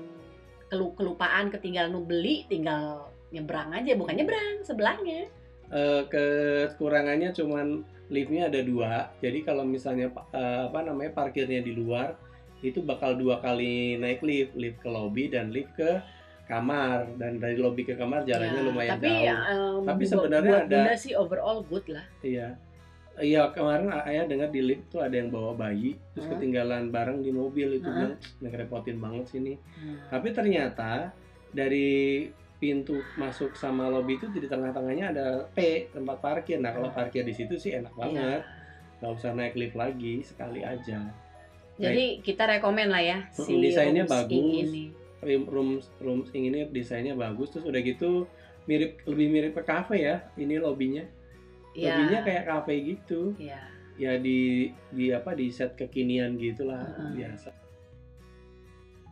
kelu- 0.66 0.94
kelupaan 0.94 1.48
ketinggalan 1.48 1.92
beli 2.00 2.46
tinggal 2.46 3.04
nyebrang 3.28 3.68
aja. 3.70 3.92
Bukan 3.94 4.14
nyebrang 4.14 4.62
sebelahnya. 4.62 5.28
Eh, 5.68 6.02
kekurangannya 6.08 7.30
cuman 7.30 7.82
liftnya 8.08 8.48
ada 8.48 8.60
dua. 8.60 8.92
Jadi 9.18 9.38
kalau 9.40 9.62
misalnya 9.62 10.08
eh, 10.32 10.60
apa 10.64 10.80
namanya 10.80 11.12
parkirnya 11.12 11.60
di 11.60 11.70
luar 11.70 12.16
itu 12.60 12.80
bakal 12.80 13.14
dua 13.14 13.38
kali 13.38 13.94
naik 13.96 14.20
lift. 14.20 14.52
Lift 14.54 14.80
ke 14.80 14.88
lobby 14.88 15.28
dan 15.28 15.52
lift 15.52 15.70
ke 15.74 16.00
kamar. 16.46 17.04
Dan 17.14 17.36
dari 17.36 17.54
lobby 17.54 17.84
ke 17.84 17.94
kamar 17.94 18.24
jalannya 18.24 18.56
Ya, 18.56 18.64
lumayan 18.64 18.90
tapi 18.96 19.12
jauh. 19.20 19.28
em, 19.28 19.82
Tapi 19.84 20.02
sebenarnya 20.04 20.50
buat 20.50 20.64
ada- 20.64 20.76
Bunda 20.80 20.94
sih 20.96 21.12
overall 21.14 21.60
good 21.62 21.86
lah. 21.86 22.06
iya 22.22 22.56
iya 23.20 23.52
kemarin 23.52 23.92
ayah 24.04 24.24
dengar 24.26 24.48
di 24.48 24.60
lift 24.60 24.90
tuh 24.90 25.04
ada 25.04 25.14
yang 25.14 25.28
bawa 25.28 25.52
bayi 25.52 25.94
terus 26.12 26.26
Hmm. 26.26 26.36
ketinggalan 26.36 26.88
barang 26.88 27.20
di 27.20 27.30
mobil 27.30 27.76
itu 27.76 27.86
Hmm. 27.86 27.96
bilang 27.96 28.14
ngerepotin 28.40 28.98
banget 28.98 29.24
sini 29.30 29.54
tapi 30.08 30.32
ternyata 30.32 31.12
dari 31.50 32.26
pintu 32.60 33.00
masuk 33.16 33.56
sama 33.56 33.88
lobby 33.88 34.20
itu 34.20 34.28
di 34.28 34.44
tengah-tengahnya 34.44 35.16
ada 35.16 35.26
P 35.48 35.88
tempat 35.88 36.20
parkir. 36.20 36.60
Nah 36.60 36.76
kalau 36.76 36.92
parkir 36.92 37.24
di 37.24 37.32
situ 37.32 37.56
sih 37.56 37.72
enak 37.72 37.96
banget, 37.96 38.44
nggak 39.00 39.12
usah 39.16 39.32
naik 39.32 39.56
lift 39.56 39.74
lagi 39.74 40.20
sekali 40.20 40.60
aja. 40.60 41.08
Jadi 41.80 42.20
kita 42.20 42.44
rekomen 42.44 42.92
lah 42.92 43.00
ya 43.00 43.18
si 43.32 43.56
Desainnya 43.56 44.04
Rooms 44.04 44.12
bagus. 44.12 44.68
Ini. 44.68 44.84
Room 45.24 45.42
room 45.48 45.70
room 46.04 46.20
ini 46.36 46.68
desainnya 46.68 47.16
bagus, 47.16 47.48
terus 47.52 47.64
udah 47.64 47.80
gitu 47.80 48.28
mirip 48.68 49.00
lebih 49.08 49.26
mirip 49.32 49.52
ke 49.56 49.64
cafe 49.64 50.04
ya. 50.04 50.28
Ini 50.36 50.60
lobbynya, 50.60 51.08
Ya. 51.72 51.94
lobbynya 51.94 52.20
kayak 52.22 52.44
cafe 52.44 52.74
gitu. 52.82 53.34
ya. 53.36 53.60
Ya 53.94 54.16
di 54.16 54.72
di 54.90 55.12
apa 55.12 55.36
di 55.36 55.52
set 55.52 55.76
kekinian 55.76 56.34
gitulah 56.34 56.82
Heeh. 56.82 57.10
biasa. 57.20 57.50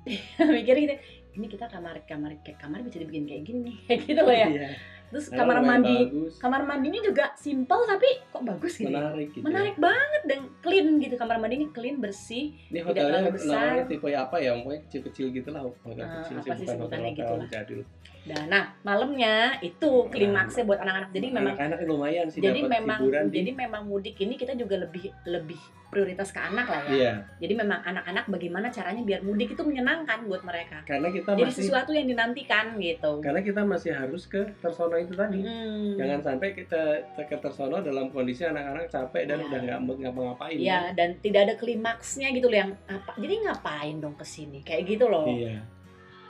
Mikirnya 0.56 0.82
gitu, 0.88 0.94
ini 1.36 1.46
kita 1.46 1.68
kamar 1.68 2.00
kamar 2.02 2.40
kayak 2.40 2.58
kamar 2.58 2.80
bisa 2.80 2.96
dibikin 2.98 3.28
kayak 3.28 3.42
gini 3.44 3.60
nih. 3.68 3.76
Kayak 3.86 4.00
gitu 4.08 4.20
loh 4.24 4.32
ya. 4.34 4.48
Iya. 4.48 4.68
Terus 5.08 5.32
Karena 5.32 5.40
kamar 5.40 5.58
mandi 5.64 5.96
bagus, 6.04 6.32
kamar 6.36 6.60
mandinya 6.68 7.00
juga 7.00 7.32
simple 7.32 7.80
tapi 7.88 8.08
kok 8.28 8.44
bagus 8.44 8.76
gitu. 8.76 8.88
ya. 8.88 8.92
menarik 8.92 9.28
gitu. 9.32 9.40
ya. 9.40 9.44
Menarik 9.48 9.76
banget 9.76 10.22
dan 10.28 10.40
clean 10.60 10.86
gitu 11.00 11.14
kamar 11.16 11.36
mandinya 11.40 11.68
clean 11.72 11.96
bersih. 11.96 12.52
Ini 12.68 12.72
Tidak 12.72 12.84
hotelnya 12.84 13.12
terlalu 13.24 13.32
besar. 13.36 13.56
namanya 13.56 13.84
tipe 13.88 14.08
apa 14.12 14.36
ya? 14.36 14.50
Pokoknya 14.56 14.80
kecil-kecil 14.84 15.26
gitu 15.32 15.48
lah, 15.52 15.62
hotel 15.64 16.04
Ah, 16.04 16.12
kecil 16.20 16.36
sih 16.38 16.52
bukan 16.52 16.56
sebutannya 16.76 17.10
hotel-hotel 17.12 17.36
gitu 17.40 17.52
jadul. 17.52 17.80
Nah, 18.28 18.44
nah 18.46 18.64
malamnya 18.82 19.34
itu 19.60 19.90
klimaksnya 20.08 20.62
buat 20.62 20.78
anak-anak. 20.78 21.10
Jadi 21.10 21.26
memang 21.28 21.54
anak-anak 21.54 21.78
lumayan 21.82 22.26
sih 22.28 22.38
jadi 22.38 22.60
memang 22.62 23.00
di 23.28 23.36
jadi 23.38 23.50
memang 23.56 23.82
mudik 23.84 24.16
ini 24.18 24.34
kita 24.34 24.52
juga 24.52 24.76
lebih 24.78 25.08
lebih 25.24 25.56
prioritas 25.88 26.28
ke 26.28 26.36
anak 26.36 26.68
lah 26.68 26.84
ya. 26.84 26.92
iya 26.92 27.12
Jadi 27.40 27.56
memang 27.56 27.80
anak-anak 27.80 28.28
bagaimana 28.28 28.68
caranya 28.68 29.00
biar 29.00 29.24
mudik 29.24 29.56
itu 29.56 29.62
menyenangkan 29.64 30.28
buat 30.28 30.44
mereka. 30.44 30.84
karena 30.84 31.08
kita 31.08 31.32
Jadi 31.32 31.44
masih 31.48 31.62
sesuatu 31.64 31.90
yang 31.96 32.06
dinantikan 32.06 32.76
gitu. 32.76 33.12
karena 33.24 33.40
kita 33.40 33.64
masih 33.64 33.96
harus 33.96 34.28
ke 34.28 34.44
tersono 34.60 34.94
itu 34.94 35.16
tadi 35.16 35.40
Hmm. 35.40 35.96
jangan 35.96 36.20
sampai 36.20 36.52
kita 36.52 36.82
ke 37.16 37.36
tersono 37.40 37.80
dalam 37.80 38.12
kondisi 38.12 38.44
anak-anak 38.44 38.92
capek 38.92 39.24
dan 39.24 39.40
Iya. 39.40 39.46
udah 39.48 39.58
nggak 39.64 39.78
ngapa-ngapain 40.04 40.56
Ya, 40.60 40.92
dan 40.92 41.16
tidak 41.24 41.40
ada 41.48 41.54
klimaksnya 41.56 42.36
gitu 42.36 42.52
loh 42.52 42.58
yang 42.58 42.72
apa. 42.84 43.16
Jadi 43.16 43.34
ngapain 43.40 43.96
dong 43.96 44.12
ke 44.12 44.26
sini? 44.28 44.60
Kayak 44.60 44.82
gitu 44.86 45.08
loh. 45.08 45.24
iya 45.24 45.64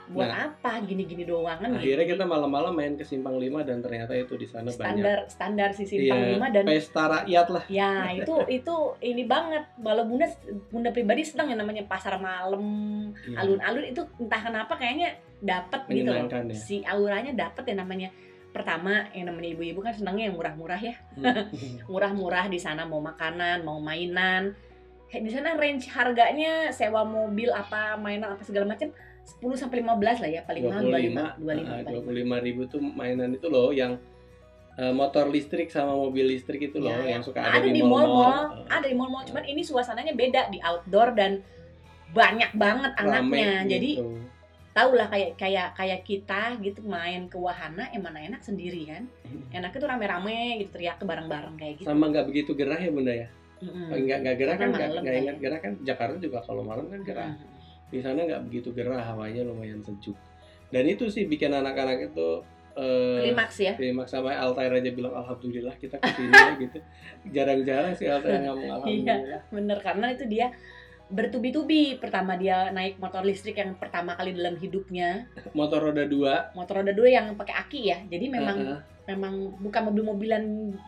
Buat 0.09 0.25
Nah, 0.25 0.37
apa? 0.49 0.81
Gini-gini 0.81 1.21
doang 1.21 1.61
kan 1.61 1.69
akhirnya 1.69 2.01
gitu. 2.01 2.17
kita 2.17 2.25
malam-malam 2.25 2.73
main 2.73 2.97
ke 2.97 3.05
simpang 3.05 3.37
5 3.37 3.61
dan 3.61 3.77
ternyata 3.77 4.17
itu 4.17 4.33
di 4.33 4.49
sana 4.49 4.65
banyak. 4.65 4.73
Standar 4.73 5.17
standar 5.29 5.69
si 5.69 5.85
simpang 5.85 6.17
Iya, 6.17 6.33
lima 6.33 6.47
dan 6.49 6.65
pesta 6.65 7.03
rakyat 7.05 7.47
lah. 7.53 7.63
Ya 7.69 8.09
itu 8.11 8.33
itu 8.57 8.75
ini 8.99 9.23
banget. 9.23 9.69
Kalau 9.77 10.03
bunda 10.09 10.25
bunda 10.67 10.89
pribadi 10.89 11.21
senang 11.21 11.53
yang 11.53 11.61
namanya 11.61 11.85
pasar 11.85 12.17
malam 12.17 12.65
Iya. 13.21 13.37
alun-alun. 13.37 13.85
Itu 13.85 14.01
entah 14.17 14.41
kenapa 14.41 14.73
kayaknya 14.75 15.13
dapat 15.39 15.81
gitu 15.87 16.09
loh. 16.09 16.25
Ya. 16.25 16.57
Si 16.57 16.81
auranya 16.81 17.31
dapat 17.31 17.69
ya 17.69 17.77
namanya 17.77 18.09
pertama 18.49 19.05
yang 19.13 19.29
namanya 19.29 19.53
ibu-ibu 19.53 19.77
kan 19.79 19.93
senangnya 19.93 20.33
yang 20.33 20.35
murah-murah 20.35 20.81
ya. 20.81 20.97
Murah-murah 21.85 22.49
di 22.49 22.57
sana 22.57 22.81
mau 22.83 22.97
makanan 22.97 23.61
mau 23.61 23.77
mainan. 23.77 24.57
Di 25.09 25.29
sana 25.29 25.53
range 25.53 25.89
harganya 25.89 26.69
sewa 26.69 27.01
mobil 27.01 27.49
apa 27.49 27.93
mainan 27.93 28.33
apa 28.33 28.41
segala 28.41 28.65
macam 28.69 28.89
10 29.29 29.53
sampai 29.55 29.77
15 29.79 30.23
lah 30.23 30.29
ya 30.29 30.41
paling 30.41 30.63
mahal 30.65 30.81
25 30.83 30.89
25 31.37 31.85
25 31.85 31.85
dua 31.85 31.99
puluh 32.01 32.17
lima 32.17 32.37
ribu 32.39 32.61
tuh 32.65 32.81
mainan 32.81 33.29
itu 33.29 33.45
loh 33.45 33.69
yang 33.69 33.93
eh, 34.75 34.89
motor 34.91 35.27
listrik 35.27 35.67
sama 35.67 35.93
mobil 35.93 36.25
listrik 36.27 36.61
itu 36.65 36.77
loh 36.77 36.89
Ya, 36.99 37.13
yang 37.13 37.21
suka 37.21 37.39
ada, 37.39 37.59
ada, 37.59 37.67
di 37.67 37.81
mall-mall. 37.81 38.65
Eh, 38.65 38.73
ada 38.73 38.85
di 38.85 38.95
mall-mall 38.95 39.23
cuman 39.23 39.43
ini 39.43 39.61
suasananya 39.61 40.13
beda 40.13 40.49
di 40.49 40.57
outdoor 40.59 41.13
dan 41.13 41.43
banyak 42.09 42.49
banget 42.53 42.91
rame 42.97 43.37
anaknya 43.37 43.69
jadi 43.69 43.91
gitu. 43.95 44.17
tau 44.71 44.89
lah 44.91 45.05
kayak 45.07 45.37
kayak 45.37 45.67
kayak 45.73 46.01
kita 46.01 46.57
gitu 46.57 46.81
main 46.81 47.27
ke 47.27 47.37
wahana 47.37 47.85
yang 47.91 48.01
mana 48.01 48.17
enak 48.19 48.41
sendiri 48.41 48.81
kan 48.87 49.03
enaknya 49.51 49.77
tuh 49.77 49.85
rame-rame 49.87 50.35
gitu 50.57 50.73
teriak 50.73 50.97
ke 50.97 51.05
bareng-bareng 51.05 51.53
kayak 51.53 51.73
gitu 51.77 51.85
sama 51.85 52.09
nggak 52.09 52.25
begitu 52.25 52.57
gerah 52.57 52.77
ya 52.77 52.89
bunda 52.89 53.13
ya 53.13 53.27
Mm-mm. 53.59 53.91
nggak 53.91 54.17
nggak 54.23 54.35
gerah 54.39 54.55
kan 54.55 54.59
Karena 54.65 54.77
nggak 54.79 54.89
nggak 55.03 55.15
ingat 55.19 55.35
ya. 55.35 55.41
gerah 55.43 55.59
kan 55.59 55.71
Jakarta 55.83 56.15
juga 56.17 56.39
kalau 56.41 56.63
malam 56.63 56.85
kan 56.87 57.01
gerah 57.03 57.29
Mm. 57.29 57.58
Di 57.89 57.99
sana 57.99 58.25
nggak 58.25 58.45
begitu 58.49 58.69
gerah 58.73 59.01
hawanya 59.01 59.41
lumayan 59.45 59.81
sejuk. 59.81 60.15
Dan 60.69 60.85
itu 60.85 61.09
sih 61.09 61.25
bikin 61.25 61.49
anak-anak 61.49 62.13
itu 62.13 62.45
eh, 62.77 63.25
klimaks 63.25 63.57
ya? 63.57 63.73
klimaks. 63.73 64.13
Sama 64.13 64.37
Altair 64.37 64.69
aja 64.69 64.93
bilang 64.93 65.17
alhamdulillah 65.17 65.73
kita 65.81 65.97
ke 65.97 66.09
sini 66.13 66.29
ya 66.29 66.51
gitu. 66.61 66.79
Jarang-jarang 67.33 67.93
sih 67.97 68.05
Altair 68.05 68.41
ngomong 68.45 68.61
Iya. 68.61 68.73
alhamdulillah. 68.77 69.41
bener. 69.49 69.77
Karena 69.81 70.05
itu 70.13 70.29
dia 70.29 70.53
bertubi-tubi. 71.09 71.97
Pertama 71.97 72.37
dia 72.37 72.69
naik 72.69 73.01
motor 73.01 73.25
listrik 73.25 73.57
yang 73.57 73.73
pertama 73.81 74.13
kali 74.13 74.37
dalam 74.37 74.55
hidupnya. 74.55 75.25
Motor 75.57 75.89
roda 75.89 76.05
dua. 76.05 76.53
Motor 76.53 76.85
roda 76.85 76.93
dua 76.93 77.09
yang 77.09 77.33
pakai 77.33 77.55
aki 77.57 77.81
ya. 77.89 77.97
Jadi 78.05 78.25
memang 78.29 78.57
uh-uh. 78.61 78.79
memang 79.09 79.33
bukan 79.57 79.89
mobil-mobilan 79.89 80.43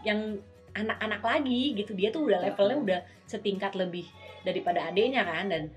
yang 0.06 0.38
anak-anak 0.78 1.26
lagi 1.26 1.74
gitu. 1.74 1.98
Dia 1.98 2.14
tuh 2.14 2.30
udah 2.30 2.40
levelnya 2.40 2.78
udah 2.78 3.00
setingkat 3.26 3.74
lebih 3.74 4.06
daripada 4.46 4.86
adenya 4.86 5.26
kan. 5.26 5.50
Dan 5.50 5.74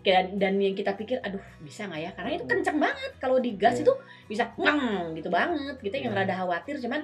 dan 0.00 0.54
yang 0.56 0.72
kita 0.72 0.94
pikir 0.94 1.18
aduh 1.20 1.42
bisa 1.58 1.84
nggak 1.84 2.00
ya 2.00 2.10
karena 2.12 2.30
itu 2.32 2.44
kenceng 2.44 2.78
banget 2.78 3.12
kalau 3.18 3.36
digas 3.38 3.74
Iya. 3.74 3.82
itu 3.82 3.92
bisa 4.26 4.44
ngang 4.54 4.80
gitu 5.12 5.28
banget 5.28 5.76
kita 5.78 5.96
yang 5.98 6.12
Iya. 6.12 6.20
rada 6.22 6.34
khawatir 6.38 6.74
cuman 6.78 7.00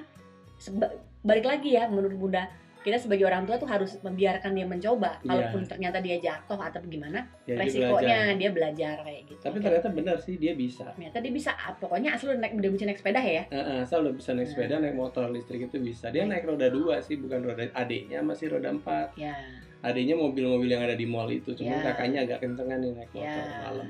balik 1.21 1.45
lagi 1.45 1.73
ya 1.73 1.85
menurut 1.85 2.15
bunda 2.15 2.45
kita 2.79 3.01
sebagai 3.01 3.25
orang 3.25 3.43
tua 3.43 3.57
tuh 3.57 3.65
harus 3.65 3.97
membiarkan 3.99 4.53
dia 4.53 4.61
mencoba 4.63 5.17
Iya. 5.17 5.25
kalaupun 5.25 5.61
ternyata 5.65 5.97
dia 5.99 6.17
jatuh 6.19 6.53
atau 6.55 6.77
gimana 6.81 7.25
Ya, 7.43 7.57
dia 7.57 7.57
resikonya 7.59 7.89
belajar. 8.21 8.37
dia 8.37 8.49
belajar 8.51 8.95
kayak 9.01 9.21
gitu 9.25 9.41
tapi 9.41 9.57
Oke. 9.57 9.65
ternyata 9.65 9.89
benar 9.91 10.17
sih 10.17 10.35
dia 10.37 10.53
bisa 10.53 10.85
ternyata 10.87 11.17
dia 11.17 11.33
bisa 11.33 11.51
ah, 11.51 11.73
pokoknya 11.73 12.13
asal 12.13 12.29
udah 12.29 12.39
naik 12.39 12.53
udah 12.55 12.69
bisa 12.69 12.83
naik 12.85 12.97
sepeda 12.97 13.19
ya 13.19 13.43
Uh, 13.49 13.81
asal 13.81 13.97
udah 13.99 14.13
bisa 14.13 14.31
naik 14.31 14.45
Nah. 14.45 14.53
sepeda 14.53 14.75
naik 14.79 14.95
motor 14.95 15.23
listrik 15.27 15.61
itu 15.63 15.77
bisa 15.77 16.05
dia 16.09 16.23
naik 16.23 16.45
roda 16.45 16.69
dua 16.69 17.01
sih 17.01 17.17
bukan 17.17 17.41
roda 17.43 17.65
adiknya 17.73 18.21
masih 18.21 18.53
roda 18.53 18.69
empat 18.69 19.17
ya 19.17 19.33
adiknya 19.85 20.17
mobil-mobil 20.17 20.65
yang 20.67 20.81
ada 20.81 20.97
di 20.97 21.05
mall 21.05 21.29
itu 21.29 21.53
cuma 21.53 21.77
Ya. 21.77 21.93
kakaknya 21.93 22.19
agak 22.25 22.41
kencengan 22.41 22.81
nih 22.81 22.91
naik 22.91 23.11
motor 23.13 23.43
ya 23.45 23.61
malam 23.61 23.87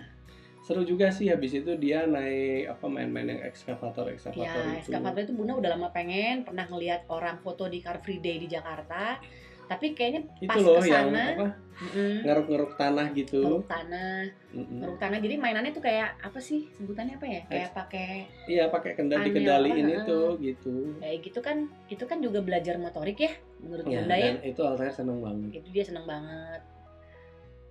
seru 0.59 0.81
juga 0.81 1.13
sih 1.13 1.29
habis 1.29 1.53
itu 1.53 1.77
dia 1.77 2.03
naik 2.03 2.65
apa 2.67 2.85
main-main 2.89 3.29
yang 3.29 3.41
ekskavator 3.45 4.09
ekskavator 4.09 4.43
Ya, 4.65 4.81
itu 4.81 4.89
eskavator 4.89 5.21
itu 5.21 5.33
Bunda 5.37 5.53
udah 5.55 5.77
lama 5.77 5.93
pengen, 5.93 6.41
pernah 6.41 6.65
ngelihat 6.65 7.05
orang 7.07 7.37
foto 7.37 7.69
di 7.69 7.79
Car 7.79 8.01
Free 8.01 8.17
Day 8.17 8.41
di 8.41 8.49
Jakarta. 8.49 9.21
Tapi 9.65 9.98
kayaknya 9.98 10.22
itu 10.38 10.50
pas 10.50 10.62
loh 10.62 10.77
yang 10.79 11.10
ke 11.10 11.17
sana, 11.17 11.24
apa 11.34 11.48
mm-mm, 11.75 12.12
ngeruk-ngeruk 12.22 12.72
tanah 12.77 13.07
gitu 13.12 13.41
ngeruk 13.41 13.65
tanah, 13.65 14.22
Mm-mm. 14.53 14.77
ngeruk 14.77 14.98
tanah. 15.01 15.17
Jadi 15.17 15.36
mainannya 15.36 15.72
tuh 15.74 15.81
kayak 15.81 16.22
apa 16.22 16.38
sih 16.38 16.69
sebutannya 16.72 17.17
apa 17.17 17.25
ya? 17.25 17.41
Kayak 17.50 17.69
pakai 17.74 18.10
iya 18.45 18.63
pakai 18.69 18.91
kendali 18.93 19.27
Anil, 19.27 19.36
kendaliin 19.36 19.88
heeh. 19.89 20.00
itu 20.00 20.19
gitu 20.39 20.74
kayak 21.01 21.17
gitu 21.25 21.39
kan, 21.41 21.57
itu 21.89 22.03
kan 22.03 22.17
juga 22.22 22.39
belajar 22.39 22.77
motorik 22.77 23.17
ya 23.17 23.34
menurut 23.57 23.84
ya, 23.84 24.05
Bunda 24.05 24.15
ya. 24.15 24.31
itu 24.41 24.62
Altair 24.62 24.93
seneng 24.93 25.19
banget 25.19 25.50
Itu 25.57 25.69
dia 25.74 25.84
seneng 25.84 26.05
banget. 26.05 26.62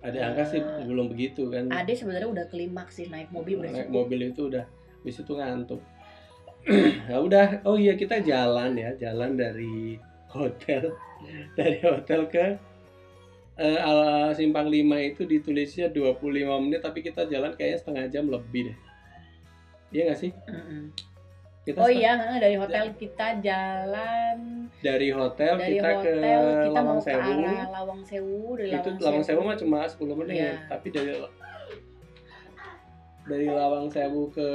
ada 0.03 0.19
angka 0.21 0.43
sih 0.45 0.61
belum 0.85 1.09
begitu 1.09 1.49
kan 1.49 1.65
Ade 1.71 1.97
sebenarnya 1.97 2.29
udah 2.29 2.45
klimaks 2.45 2.99
sih 2.99 3.09
naik 3.09 3.33
mobil 3.33 3.57
udah 3.57 3.71
naik 3.73 3.87
cukup. 3.89 3.95
mobil 4.05 4.19
itu 4.29 4.41
udah 4.45 4.61
habis 5.01 5.17
itu 5.17 5.31
ngantuk 5.33 5.81
ya 7.09 7.17
udah 7.17 7.65
oh 7.65 7.73
iya 7.73 7.93
kita 7.93 8.21
jalan 8.21 8.73
ya 8.73 8.93
jalan 8.99 9.33
dari 9.33 9.97
hotel. 10.35 10.91
Dari 11.57 11.79
hotel 11.79 12.27
ke 12.27 12.59
eh, 13.55 13.79
ala 13.79 14.35
simpang 14.35 14.67
5 14.67 14.83
itu 15.15 15.23
ditulisnya 15.23 15.87
25 15.87 16.19
menit 16.67 16.83
tapi 16.83 16.99
kita 16.99 17.23
jalan 17.31 17.55
kayaknya 17.55 17.79
setengah 17.79 18.05
jam 18.11 18.25
lebih 18.27 18.71
deh. 18.71 18.77
Iya 19.95 20.01
nggak 20.11 20.19
sih? 20.19 20.31
Mm-mm. 20.51 20.91
kita 21.65 21.81
Oh 21.81 21.89
iya, 21.89 22.13
heeh, 22.13 22.37
dari 22.37 22.55
hotel 22.61 22.93
kita 22.93 23.41
jalan. 23.41 24.69
Dari 24.85 25.09
hotel 25.09 25.53
dari 25.57 25.79
kita 25.79 25.89
ke 25.97 26.13
hotel 26.13 26.43
kita 26.45 26.69
Lawang 26.77 26.85
mau 26.85 26.99
ke 26.99 27.05
Sewu 27.09 27.31
arah 27.41 27.67
Lawang 27.73 28.01
Sewu 28.05 28.41
dari 28.53 28.69
itu 28.69 28.89
Lawang, 28.91 29.01
Lawang 29.01 29.23
Sewu 29.23 29.41
mah 29.41 29.57
cuma 29.57 29.79
10 29.89 30.19
menit 30.19 30.35
Iya. 30.35 30.53
tapi 30.69 30.87
dari 30.93 31.11
dari 33.25 33.47
Lawang 33.49 33.87
Sewu 33.89 34.29
ke 34.29 34.49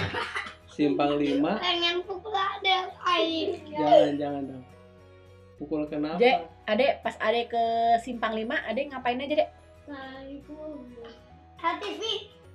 Simpang 0.76 1.16
5 1.16 1.40
pengen 1.40 1.96
pukul 2.04 2.36
ada 2.36 2.92
air. 3.16 3.56
Jangan 3.64 4.12
jangan 4.20 4.42
dong 4.44 4.75
pukul 5.56 5.84
kenapa 5.86 6.16
Jek. 6.16 6.36
Ade 6.64 7.00
pas 7.00 7.16
Ade 7.18 7.46
ke 7.46 7.64
Simpang 7.98 8.32
5, 8.32 8.44
Ade 8.62 8.80
ngapain 8.86 9.16
aja, 9.16 9.34
Dek? 9.34 9.48
HTV 11.56 12.02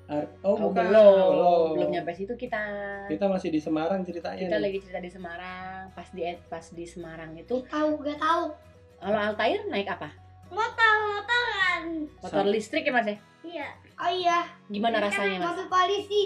Ar- 0.06 0.28
oh, 0.42 0.54
Oh, 0.54 0.68
bukan 0.68 0.86
belum. 0.86 1.68
Belum 1.74 1.90
nyampe 1.90 2.12
situ 2.12 2.36
kita. 2.36 2.60
kita 3.08 3.26
masih 3.26 3.48
di 3.48 3.58
Semarang 3.58 4.04
ceritanya 4.04 4.36
Kita 4.38 4.56
nih. 4.56 4.62
lagi 4.62 4.78
cerita 4.80 5.00
di 5.00 5.08
Semarang. 5.08 5.88
Pas 5.92 6.08
di 6.10 6.22
pas 6.46 6.66
di 6.68 6.84
Semarang 6.84 7.32
itu 7.34 7.56
tahu 7.66 7.90
gak 7.98 8.20
tahu 8.20 8.52
kalau 8.98 9.18
Altair 9.20 9.66
naik 9.66 9.88
apa? 9.90 10.12
motor 10.46 10.96
motoran 11.16 11.84
Motor 12.20 12.44
listrik 12.46 12.84
ya, 12.84 12.92
Mas 12.92 13.08
ya? 13.08 13.16
iya 13.42 13.68
oh 13.96 14.12
iya 14.12 14.44
Gimana 14.68 15.00
Ini 15.00 15.02
kan 15.02 15.08
rasanya, 15.08 15.38
Mas? 15.40 15.48
mobil 15.48 15.68
polisi 15.70 16.24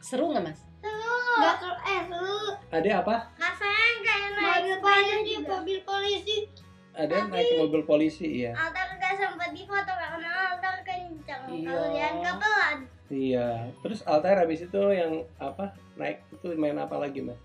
Seru 0.00 0.32
nggak, 0.32 0.40
Mas? 0.42 0.60
seru 0.80 1.76
eh 1.78 2.00
seru 2.08 2.38
ada 2.68 2.90
apa 2.98 3.16
kayak 3.30 3.54
naik 4.30 4.62
mobil 4.64 4.78
polisi 4.78 5.32
mobil 5.40 5.78
polisi. 5.82 6.36
Ada 6.92 7.16
naik 7.26 7.50
mobil 7.56 7.82
polisi 7.84 8.26
iya. 8.42 8.52
Altar 8.52 8.98
gak 8.98 9.14
sempat 9.16 9.50
difoto 9.52 9.92
karena 9.92 10.30
Altar 10.50 10.76
kencang 10.82 11.42
Iya. 11.46 11.68
kalau 11.68 11.88
dia 11.92 12.34
pelan. 12.34 12.78
Iya. 13.08 13.48
Terus 13.80 14.00
Altair 14.02 14.36
habis 14.36 14.60
itu 14.60 14.82
yang 14.90 15.12
apa? 15.38 15.72
Naik 15.94 16.22
itu 16.30 16.52
main 16.54 16.76
apa 16.76 16.98
lagi 16.98 17.20
mas 17.20 17.38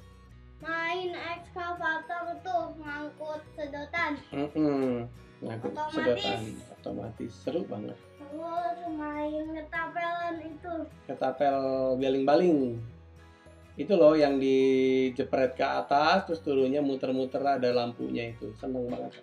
main 0.59 1.11
ekskavator 1.11 2.39
tuh 2.39 2.71
ngangkut 2.79 3.43
sedotan. 3.51 4.15
Mm-mm. 4.31 5.03
ngangkut 5.43 5.75
Otomatis. 5.75 5.91
sedotan. 5.91 6.39
Otomatis. 6.73 7.31
Seru 7.35 7.61
banget. 7.67 7.97
Terus 8.15 8.79
main 8.95 9.43
ngetapelan 9.51 10.35
itu. 10.39 10.73
Ketapel 11.03 11.57
baling-baling 11.99 12.79
itu 13.73 13.93
loh 13.97 14.13
yang 14.13 14.37
dijepret 14.37 15.57
ke 15.57 15.65
atas 15.65 16.29
terus 16.29 16.45
turunnya 16.45 16.85
muter-muter 16.85 17.41
ada 17.41 17.73
lampunya 17.73 18.29
itu. 18.29 18.53
Seneng 18.61 18.85
banget. 18.85 19.17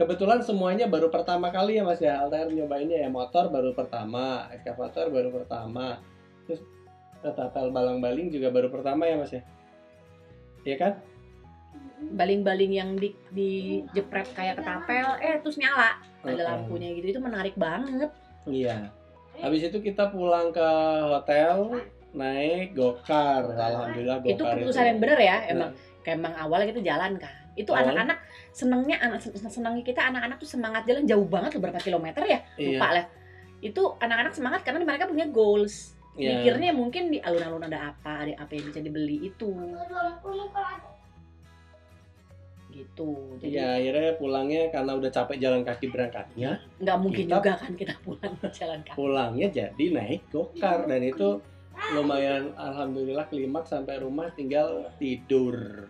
Kebetulan 0.00 0.40
semuanya 0.40 0.88
baru 0.88 1.12
pertama 1.12 1.52
kali 1.52 1.76
ya 1.76 1.84
mas 1.84 2.00
ya. 2.00 2.24
Altair 2.24 2.48
nyobainnya 2.48 3.04
ya. 3.04 3.12
Motor 3.12 3.52
baru 3.52 3.76
pertama 3.76 4.48
ekskavator 4.56 5.12
baru 5.12 5.28
pertama 5.28 6.00
terus 6.48 6.64
ketapel 7.20 7.68
balang-baling 7.68 8.32
juga 8.32 8.48
baru 8.48 8.72
pertama 8.72 9.04
ya 9.04 9.20
mas 9.20 9.36
ya? 9.36 9.44
Iya 10.64 10.76
kan? 10.80 10.92
Baling-baling 12.16 12.72
yang 12.72 12.96
di 12.96 13.12
dijepret 13.28 14.32
kayak 14.32 14.64
ketapel, 14.64 15.20
eh 15.20 15.36
terus 15.44 15.60
nyala. 15.60 16.00
Ada 16.24 16.56
lampunya 16.56 16.96
gitu. 16.96 17.12
Itu 17.12 17.20
menarik 17.20 17.52
banget. 17.60 18.08
iya. 18.48 18.88
Habis 19.36 19.68
itu 19.68 19.84
kita 19.84 20.08
pulang 20.08 20.52
ke 20.52 20.68
hotel 21.12 21.84
naik 22.12 22.74
gokar. 22.74 23.46
Alhamdulillah 23.50 24.18
gokar 24.20 24.32
itu 24.34 24.42
keputusan 24.42 24.84
yang 24.86 24.98
benar 24.98 25.18
ya, 25.18 25.36
emang. 25.46 25.70
Nah, 25.72 25.88
Kayak 26.00 26.16
emang 26.16 26.34
awalnya 26.34 26.66
kita 26.72 26.82
jalan 26.82 27.12
kan. 27.20 27.34
Itu 27.52 27.70
Awalnya? 27.70 27.92
anak-anak 27.92 28.18
senengnya 28.50 28.96
anak 28.98 29.20
senengnya 29.20 29.84
kita 29.84 30.00
anak-anak 30.00 30.40
tuh 30.40 30.48
semangat 30.48 30.82
jalan 30.88 31.04
jauh 31.04 31.28
banget 31.28 31.50
loh 31.54 31.60
berapa 31.60 31.76
kilometer 31.78 32.22
ya? 32.24 32.38
Iya. 32.56 32.78
Lupa 32.80 32.88
lah. 32.96 33.04
Itu 33.60 33.82
anak-anak 33.96 34.32
semangat 34.32 34.60
karena 34.64 34.80
mereka 34.80 35.04
punya 35.04 35.28
goals. 35.28 35.94
Iya. 36.10 36.42
mikirnya 36.42 36.74
mungkin 36.74 37.08
di 37.08 37.22
alun-alun 37.22 37.64
ada 37.64 37.94
apa 37.94 38.26
ada 38.26 38.34
apa 38.34 38.50
yang 38.52 38.66
bisa 38.66 38.82
dibeli 38.82 39.30
itu. 39.30 39.46
Gitu. 42.70 43.10
Iya, 43.42 43.42
jadi 43.42 43.58
akhirnya 43.82 44.12
pulangnya 44.14 44.62
karena 44.70 44.92
udah 44.94 45.10
capek 45.10 45.36
jalan 45.38 45.62
kaki 45.66 45.90
berangkatnya, 45.90 46.50
nggak 46.78 46.98
mungkin 47.02 47.24
Kita- 47.26 47.36
juga 47.36 47.52
kan 47.58 47.72
kita 47.74 47.94
pulang 48.00 48.34
jalan 48.58 48.80
kaki. 48.86 48.94
pulangnya 48.94 49.48
jadi 49.50 49.84
naik 49.90 50.22
gokar. 50.30 50.86
Dan 50.86 51.02
itu 51.02 51.28
lumayan 51.90 52.54
alhamdulillah 52.54 53.26
klimaks 53.26 53.68
sampai 53.68 53.98
rumah 53.98 54.30
tinggal 54.30 54.86
tidur. 54.96 55.86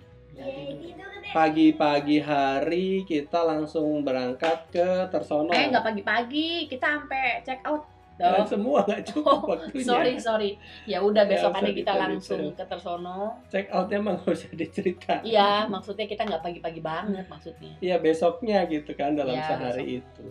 Pagi-pagi 1.31 2.19
hari 2.19 3.05
kita 3.05 3.41
langsung 3.41 4.01
berangkat 4.01 4.67
ke 4.69 4.89
Tersono. 5.09 5.51
eh 5.51 5.69
nggak 5.69 5.85
pagi-pagi 5.85 6.65
kita 6.67 6.99
sampai 6.99 7.39
check 7.41 7.61
out 7.63 7.85
Dong. 8.17 8.45
semua 8.47 8.85
nggak 8.85 9.01
cukup 9.11 9.33
Oh, 9.39 9.49
waktunya. 9.49 9.81
sorry 9.83 10.13
sorry 10.17 10.51
ya 10.85 11.01
udah 11.01 11.25
Ya, 11.25 11.31
besokannya 11.31 11.65
usah 11.67 11.79
kita 11.79 11.93
langsung 11.95 12.43
ke 12.53 12.65
Tersono 12.67 13.21
Check 13.49 13.67
outnya 13.71 13.97
emang 13.99 14.17
nggak 14.19 14.33
usah 14.35 14.53
diceritain. 14.53 15.23
iya 15.25 15.65
maksudnya 15.67 16.05
kita 16.05 16.23
nggak 16.25 16.43
pagi-pagi 16.43 16.81
banget 16.81 17.25
maksudnya 17.27 17.73
Iya 17.79 17.97
besoknya 17.97 18.65
gitu 18.67 18.93
kan 18.93 19.15
dalam 19.15 19.33
Iya, 19.33 19.47
sehari 19.47 19.85
itu. 19.99 20.25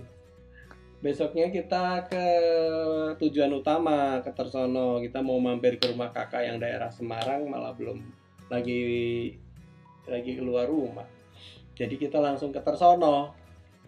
Besoknya 1.00 1.48
kita 1.48 2.04
ke 2.12 2.26
tujuan 3.24 3.52
utama 3.56 4.20
ke 4.20 4.36
Tersono. 4.36 5.00
Kita 5.00 5.24
mau 5.24 5.40
mampir 5.40 5.80
ke 5.80 5.88
rumah 5.88 6.12
kakak 6.12 6.44
yang 6.44 6.60
daerah 6.60 6.92
Semarang 6.92 7.48
malah 7.48 7.72
belum 7.72 8.04
lagi 8.52 8.84
lagi 10.04 10.36
keluar 10.36 10.68
rumah. 10.68 11.08
Jadi 11.80 11.96
kita 11.96 12.20
langsung 12.20 12.52
ke 12.52 12.60
Tersono. 12.60 13.32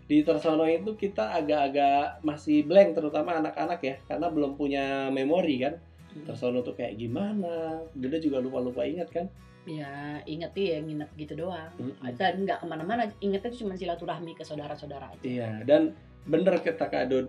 Di 0.07 0.23
Tersono 0.23 0.63
itu 0.63 0.95
kita 0.95 1.35
agak-agak 1.35 2.23
masih 2.23 2.63
blank 2.63 2.95
terutama 2.95 3.43
anak-anak 3.43 3.79
ya 3.83 3.95
karena 4.07 4.27
belum 4.31 4.55
punya 4.55 5.11
memori 5.11 5.59
kan. 5.59 5.75
Hmm. 6.11 6.27
tersono 6.27 6.59
tuh 6.59 6.75
kayak 6.75 6.99
gimana 6.99 7.79
bunda 7.95 8.19
juga 8.19 8.43
lupa 8.43 8.59
lupa 8.59 8.83
ingat 8.83 9.07
kan 9.15 9.31
Ya 9.69 10.17
inget 10.25 10.51
ya 10.57 10.81
nginep 10.81 11.09
gitu 11.21 11.45
doang. 11.45 11.69
Mm-mm. 11.77 12.17
Dan 12.17 12.49
nggak 12.49 12.59
ke 12.59 12.65
mana-mana. 12.65 13.05
Ingetnya 13.21 13.53
tuh 13.53 13.61
cuma 13.61 13.77
silaturahmi 13.77 14.33
ke 14.33 14.41
saudara-saudara 14.41 15.13
aja. 15.13 15.21
Iya, 15.21 15.61
dan 15.69 15.93
bener 16.27 16.61
kata 16.61 16.85
Kak 16.87 17.05
Dod, 17.09 17.27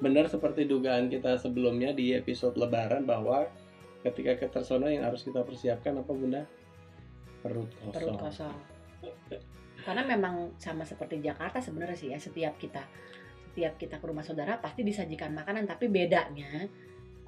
bener 0.00 0.26
seperti 0.30 0.64
dugaan 0.64 1.12
kita 1.12 1.36
sebelumnya 1.36 1.92
di 1.92 2.16
episode 2.16 2.56
Lebaran 2.56 3.04
bahwa 3.04 3.48
ketika 4.06 4.38
ke 4.38 4.46
Tersono 4.48 4.86
yang 4.86 5.04
harus 5.04 5.26
kita 5.26 5.42
persiapkan 5.42 5.98
apa 6.00 6.12
Bunda? 6.14 6.42
Perut 7.42 7.70
kosong. 7.82 7.92
Perut 7.92 8.16
kosong. 8.18 8.56
Karena 9.82 10.02
memang 10.04 10.58
sama 10.58 10.82
seperti 10.82 11.22
Jakarta 11.22 11.62
sebenarnya 11.62 11.96
sih 11.96 12.10
ya 12.10 12.18
setiap 12.18 12.58
kita 12.58 12.82
setiap 13.58 13.74
kita 13.74 13.98
ke 13.98 14.06
rumah 14.06 14.22
saudara 14.22 14.62
pasti 14.62 14.86
disajikan 14.86 15.34
makanan 15.34 15.66
tapi 15.66 15.90
bedanya 15.90 16.70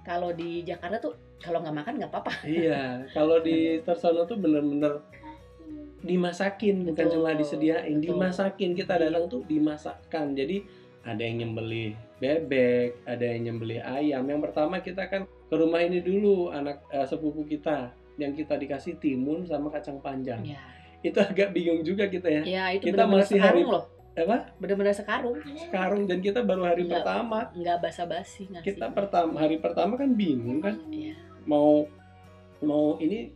kalau 0.06 0.30
di 0.30 0.62
Jakarta 0.62 1.02
tuh 1.02 1.14
kalau 1.42 1.58
nggak 1.58 1.76
makan 1.76 1.94
nggak 1.99 2.12
apa-apa. 2.12 2.32
Iya, 2.46 3.04
kalau 3.10 3.42
di 3.42 3.75
Tersono 3.84 4.25
tuh 4.28 4.38
bener-bener 4.38 5.00
dimasakin, 6.02 6.85
bukan 6.85 7.07
Betul, 7.07 7.14
cuma 7.16 7.30
disediain, 7.33 7.95
betul. 7.95 8.16
dimasakin. 8.16 8.71
Kita 8.73 8.95
datang 8.97 9.25
tuh 9.26 9.42
dimasakkan. 9.45 10.33
Jadi 10.33 10.64
ada 11.02 11.19
yang 11.19 11.37
nyembelih 11.38 11.92
bebek, 12.19 13.04
ada 13.04 13.25
yang 13.25 13.40
nyembelih 13.47 13.80
ayam. 13.80 14.23
Yang 14.23 14.40
pertama 14.42 14.78
kita 14.78 15.07
kan 15.07 15.25
ke 15.25 15.54
rumah 15.54 15.80
ini 15.80 16.00
dulu 16.00 16.49
anak 16.49 16.85
eh, 16.88 17.04
sepupu 17.04 17.42
kita 17.42 17.90
yang 18.16 18.33
kita 18.33 18.54
dikasih 18.54 18.97
timun 18.97 19.42
sama 19.42 19.69
kacang 19.69 19.97
panjang. 19.99 20.45
Ya, 20.45 20.61
Itu 21.00 21.21
agak 21.25 21.52
bingung 21.52 21.80
juga 21.80 22.04
kita 22.07 22.28
ya. 22.30 22.42
ya 22.42 22.64
itu 22.71 22.85
Kita 22.87 23.04
benar-benar 23.04 23.25
masih 23.25 23.37
sekarung 23.37 23.61
hari- 23.62 23.73
loh. 23.73 23.85
Apa? 24.11 24.37
Benar-benar 24.59 24.92
sekarung. 24.92 25.37
Sekarang 25.57 26.00
dan 26.04 26.19
kita 26.19 26.42
baru 26.42 26.62
hari 26.66 26.85
Iya. 26.85 26.92
pertama. 26.92 27.49
Nggak 27.54 27.78
basa-basi. 27.80 28.45
Kita 28.61 28.90
pertama 28.90 29.38
hari 29.38 29.57
pertama 29.57 29.95
kan 29.95 30.12
bingung 30.12 30.59
kan 30.59 30.76
Iya. 30.87 31.16
mau 31.45 31.87
mau 32.61 33.00
ini 33.00 33.33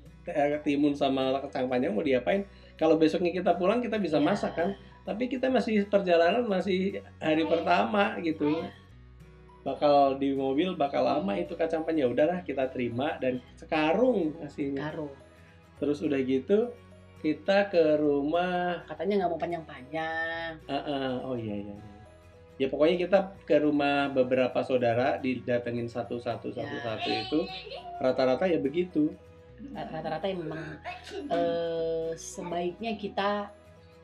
timun 0.64 0.96
sama 0.96 1.36
kacang 1.44 1.68
panjang 1.68 1.92
mau 1.92 2.04
diapain? 2.04 2.44
Kalau 2.74 2.98
besoknya 2.98 3.30
kita 3.30 3.54
pulang 3.54 3.78
kita 3.78 4.00
bisa 4.00 4.18
Iya. 4.18 4.26
masak 4.26 4.52
kan. 4.56 4.70
Tapi 5.04 5.28
kita 5.28 5.52
masih 5.52 5.84
perjalanan 5.86 6.48
masih 6.48 7.04
hari 7.20 7.44
pertama 7.44 8.16
gitu. 8.24 8.64
Iya. 8.64 8.72
Bakal 9.64 10.20
di 10.20 10.36
mobil 10.36 10.76
bakal 10.76 11.04
lama 11.04 11.32
itu 11.36 11.56
kacang 11.56 11.84
panjang. 11.84 12.08
Ya 12.08 12.12
udahlah 12.12 12.38
kita 12.44 12.68
terima 12.68 13.16
dan 13.20 13.40
sekarung 13.56 14.36
ngasihnya. 14.40 14.80
Sekarung. 14.80 15.12
Terus 15.80 15.98
udah 16.04 16.20
gitu 16.20 16.58
kita 17.24 17.72
ke 17.72 17.96
rumah 17.96 18.84
Katanya 18.84 19.24
nggak 19.24 19.30
mau 19.32 19.40
panjang-panjang. 19.40 20.50
Ah, 20.68 20.76
ah. 20.76 21.12
oh 21.24 21.36
iya 21.36 21.56
iya. 21.56 21.72
iya. 21.72 21.92
Ya 22.54 22.66
pokoknya 22.70 22.96
kita 23.08 23.18
ke 23.48 23.58
rumah 23.58 24.12
beberapa 24.14 24.62
saudara 24.62 25.18
didatengin 25.18 25.90
satu-satu 25.90 26.54
Ya. 26.54 26.62
satu-satu 26.62 27.08
itu 27.10 27.40
rata-rata 27.98 28.46
ya 28.46 28.60
begitu. 28.60 29.10
Rata-rata 29.72 30.24
yang 30.24 30.40
memang 30.40 30.62
eh, 31.26 32.10
sebaiknya 32.14 32.94
kita 32.94 33.48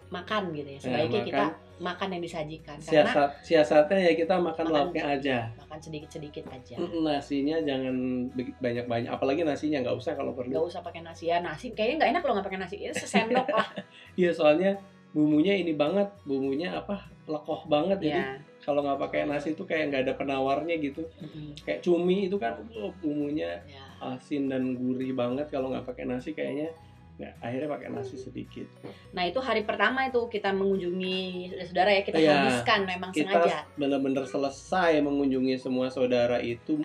makan 0.09 0.51
gitu 0.53 0.69
ya. 0.69 0.79
Sebaiknya 0.81 1.21
makan. 1.21 1.29
kita 1.29 1.45
makan 1.81 2.09
yang 2.11 2.21
disajikan 2.21 2.77
karena 2.77 2.91
Siasat 3.07 3.31
siasatnya 3.41 3.99
ya 4.03 4.13
kita 4.13 4.35
makan 4.37 4.67
Makan. 4.67 4.75
lauknya 4.75 5.05
aja. 5.09 5.37
makan 5.57 5.79
sedikit-sedikit 5.81 6.45
aja. 6.51 6.75
Mm, 6.77 7.01
Nasinya 7.01 7.57
jangan 7.63 7.95
be- 8.29 8.57
banyak-banyak, 8.59 9.09
apalagi 9.09 9.43
nasinya 9.43 9.81
nggak 9.81 9.97
usah 9.97 10.13
kalau 10.13 10.35
Nggak 10.35 10.51
perlu. 10.51 10.67
usah 10.67 10.83
pakai 10.83 11.01
nasi 11.01 11.31
ya. 11.31 11.39
Nasi 11.39 11.71
kayaknya 11.71 11.97
nggak 11.97 12.11
enak 12.11 12.21
kalau 12.21 12.35
nggak 12.35 12.47
pakai 12.47 12.61
nasi. 12.61 12.77
Ya 12.81 12.93
sesendok 12.93 13.47
lah. 13.49 13.69
Iya 14.21 14.31
soalnya 14.31 14.77
bumbunya 15.11 15.55
ini 15.55 15.73
banget, 15.73 16.11
bumbunya 16.23 16.75
apa 16.75 16.99
lekoh 17.25 17.65
banget. 17.65 17.99
Jadi 18.01 18.11
ya. 18.13 18.35
Kalau 18.61 18.81
nggak 18.81 19.01
pakai 19.01 19.25
nasi 19.25 19.53
itu 19.53 19.63
kayak 19.63 19.89
nggak 19.89 20.03
ada 20.03 20.15
penawarnya 20.15 20.77
gitu. 20.77 21.09
Mm-mm. 21.17 21.57
Kayak 21.59 21.81
cumi 21.81 22.29
itu 22.29 22.37
kan 22.37 22.61
oh, 22.75 22.93
bumbunya 22.97 23.61
Ya. 23.65 23.85
asin 24.15 24.47
dan 24.47 24.73
gurih 24.75 25.13
banget 25.13 25.49
kalau 25.49 25.69
nggak 25.69 25.85
pakai 25.85 26.05
nasi 26.05 26.31
kayaknya 26.31 26.73
nggak 27.17 27.37
akhirnya 27.39 27.69
pakai 27.71 27.89
nasi 27.91 28.17
sedikit 28.17 28.65
Nah 29.11 29.23
itu 29.23 29.37
hari 29.39 29.61
pertama 29.61 30.05
itu 30.05 30.25
kita 30.27 30.51
mengunjungi 30.51 31.21
saudara 31.63 31.93
ya 31.93 32.01
kita 32.01 32.17
Iya. 32.17 32.33
habiskan 32.35 32.81
memang 32.83 33.11
kita 33.11 33.29
sengaja. 33.31 33.61
benar-benar 33.75 34.25
selesai 34.25 35.01
mengunjungi 35.01 35.55
semua 35.55 35.89
saudara 35.89 36.41
itu 36.41 36.81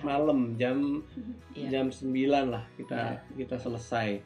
malam 0.00 0.56
jam 0.56 1.04
Iya. 1.52 1.68
jam 1.70 1.86
9 1.88 2.08
lah 2.48 2.64
kita 2.74 3.00
kita 3.36 3.56
selesai 3.56 4.24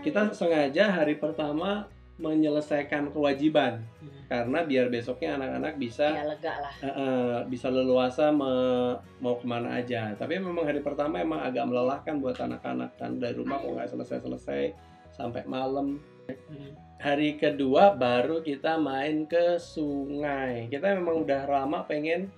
kita 0.00 0.28
sengaja 0.30 0.92
hari 0.92 1.16
pertama 1.16 1.88
menyelesaikan 2.16 3.08
kewajiban 3.08 3.80
Hmm. 3.98 4.10
karena 4.28 4.58
biar 4.62 4.86
besoknya 4.88 5.36
anak-anak 5.36 5.74
bisa 5.76 6.12
Ya 6.12 6.24
lega 6.24 6.52
lah. 6.58 6.74
eh, 6.78 7.38
bisa 7.46 7.68
leluasa 7.68 8.28
me- 8.28 8.96
mau 9.18 9.34
ke 9.34 9.44
mana 9.44 9.74
aja 9.74 10.12
tapi 10.12 10.36
memang 10.36 10.62
hari 10.62 10.80
pertama 10.80 11.18
emang 11.18 11.40
agak 11.40 11.64
melelahkan 11.64 12.16
buat 12.16 12.36
anak-anak 12.36 12.96
kan 12.96 13.16
dari 13.16 13.32
rumah 13.32 13.58
kok 13.58 13.70
nggak 13.70 13.90
selesai-selesai 13.90 14.62
sampai 15.10 15.44
malam 15.44 16.00
Hmm. 16.22 16.72
hari 16.96 17.34
kedua 17.34 17.92
baru 17.92 18.40
kita 18.40 18.78
main 18.78 19.26
ke 19.26 19.58
sungai. 19.58 20.70
Kita 20.70 20.94
memang 20.94 21.26
udah 21.26 21.44
lama 21.44 21.82
pengen 21.82 22.30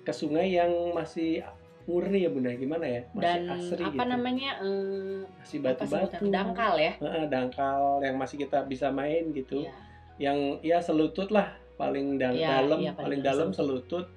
ke 0.00 0.14
sungai 0.14 0.54
yang 0.54 0.70
masih 0.94 1.42
murni 1.86 2.26
ya 2.26 2.30
bunda, 2.30 2.50
gimana 2.52 2.82
ya? 2.84 3.00
Masih 3.10 3.22
Dan 3.22 3.40
asri 3.48 3.82
apa 3.86 3.94
gitu. 3.94 4.10
namanya 4.10 4.50
eh, 4.58 5.22
Masih 5.38 5.58
batu-batu. 5.62 6.24
dangkal 6.26 6.74
ya. 6.76 6.92
Heeh, 6.98 7.24
dangkal 7.30 7.80
yang 8.02 8.16
masih 8.18 8.36
kita 8.42 8.66
bisa 8.66 8.90
main 8.90 9.30
gitu. 9.30 9.62
Iya. 9.62 9.72
Yang 10.18 10.38
ya 10.62 10.78
selutut 10.82 11.30
lah, 11.30 11.54
paling 11.78 12.18
da- 12.18 12.34
Iya, 12.34 12.66
dalam, 12.66 12.78
iya, 12.82 12.92
paling 12.92 13.20
paling 13.20 13.20
dalam 13.22 13.48
selutut. 13.54 14.10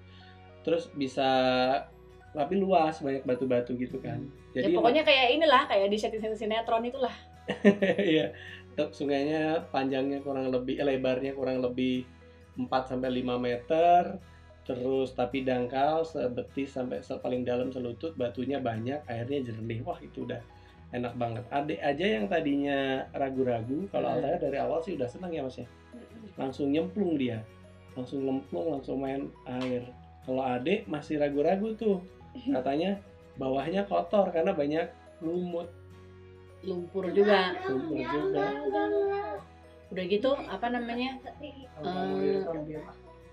Terus 0.66 0.90
bisa 0.92 1.30
tapi 2.30 2.58
luas 2.58 3.02
banyak 3.02 3.22
batu-batu 3.22 3.74
gitu 3.74 4.02
kan. 4.02 4.22
Ya 4.54 4.66
Jadi 4.66 4.74
pokoknya 4.74 5.02
kayak 5.06 5.38
inilah 5.38 5.66
kayak 5.66 5.90
di 5.90 5.98
setting 5.98 6.34
sinetron 6.34 6.82
itulah. 6.86 7.14
Iya. 7.98 8.34
Sungainya 8.90 9.60
panjangnya 9.70 10.22
kurang 10.22 10.50
lebih 10.50 10.80
eh, 10.80 10.86
lebarnya 10.88 11.36
kurang 11.36 11.60
lebih 11.60 12.06
4 12.58 12.66
sampai 12.88 13.10
5 13.12 13.38
meter. 13.38 14.18
Terus 14.70 15.18
tapi 15.18 15.42
dangkal 15.42 16.06
sebetis 16.06 16.78
sampai 16.78 17.02
se- 17.02 17.18
paling 17.18 17.42
dalam 17.42 17.74
selutut, 17.74 18.14
batunya 18.14 18.62
banyak, 18.62 19.02
airnya 19.10 19.50
jernih. 19.50 19.82
Wah, 19.82 19.98
itu 19.98 20.30
udah 20.30 20.38
enak 20.94 21.18
banget. 21.18 21.44
Adik 21.50 21.82
aja 21.82 22.06
yang 22.06 22.30
tadinya 22.30 23.10
ragu-ragu, 23.10 23.90
kalau 23.90 24.14
Hmm. 24.14 24.22
Altaya 24.22 24.38
dari 24.38 24.58
awal 24.62 24.86
sih 24.86 24.94
udah 24.94 25.10
senang 25.10 25.34
ya 25.34 25.42
Mas 25.42 25.58
ya. 25.58 25.66
Langsung 26.38 26.70
nyemplung 26.70 27.18
dia. 27.18 27.42
Langsung 27.98 28.22
nyemplung, 28.22 28.78
langsung 28.78 29.02
main 29.02 29.26
air. 29.50 29.90
Kalau 30.30 30.46
adik 30.46 30.86
masih 30.86 31.18
ragu-ragu 31.18 31.74
tuh. 31.74 32.06
Katanya 32.54 33.02
bawahnya 33.42 33.90
kotor 33.90 34.30
karena 34.30 34.54
banyak 34.54 34.86
lumut. 35.26 35.66
Lumpur 36.62 37.10
juga. 37.10 37.58
Lumpur 37.66 37.98
juga. 38.06 38.46
Udah 39.90 40.04
gitu 40.06 40.30
apa 40.38 40.70
namanya? 40.70 41.18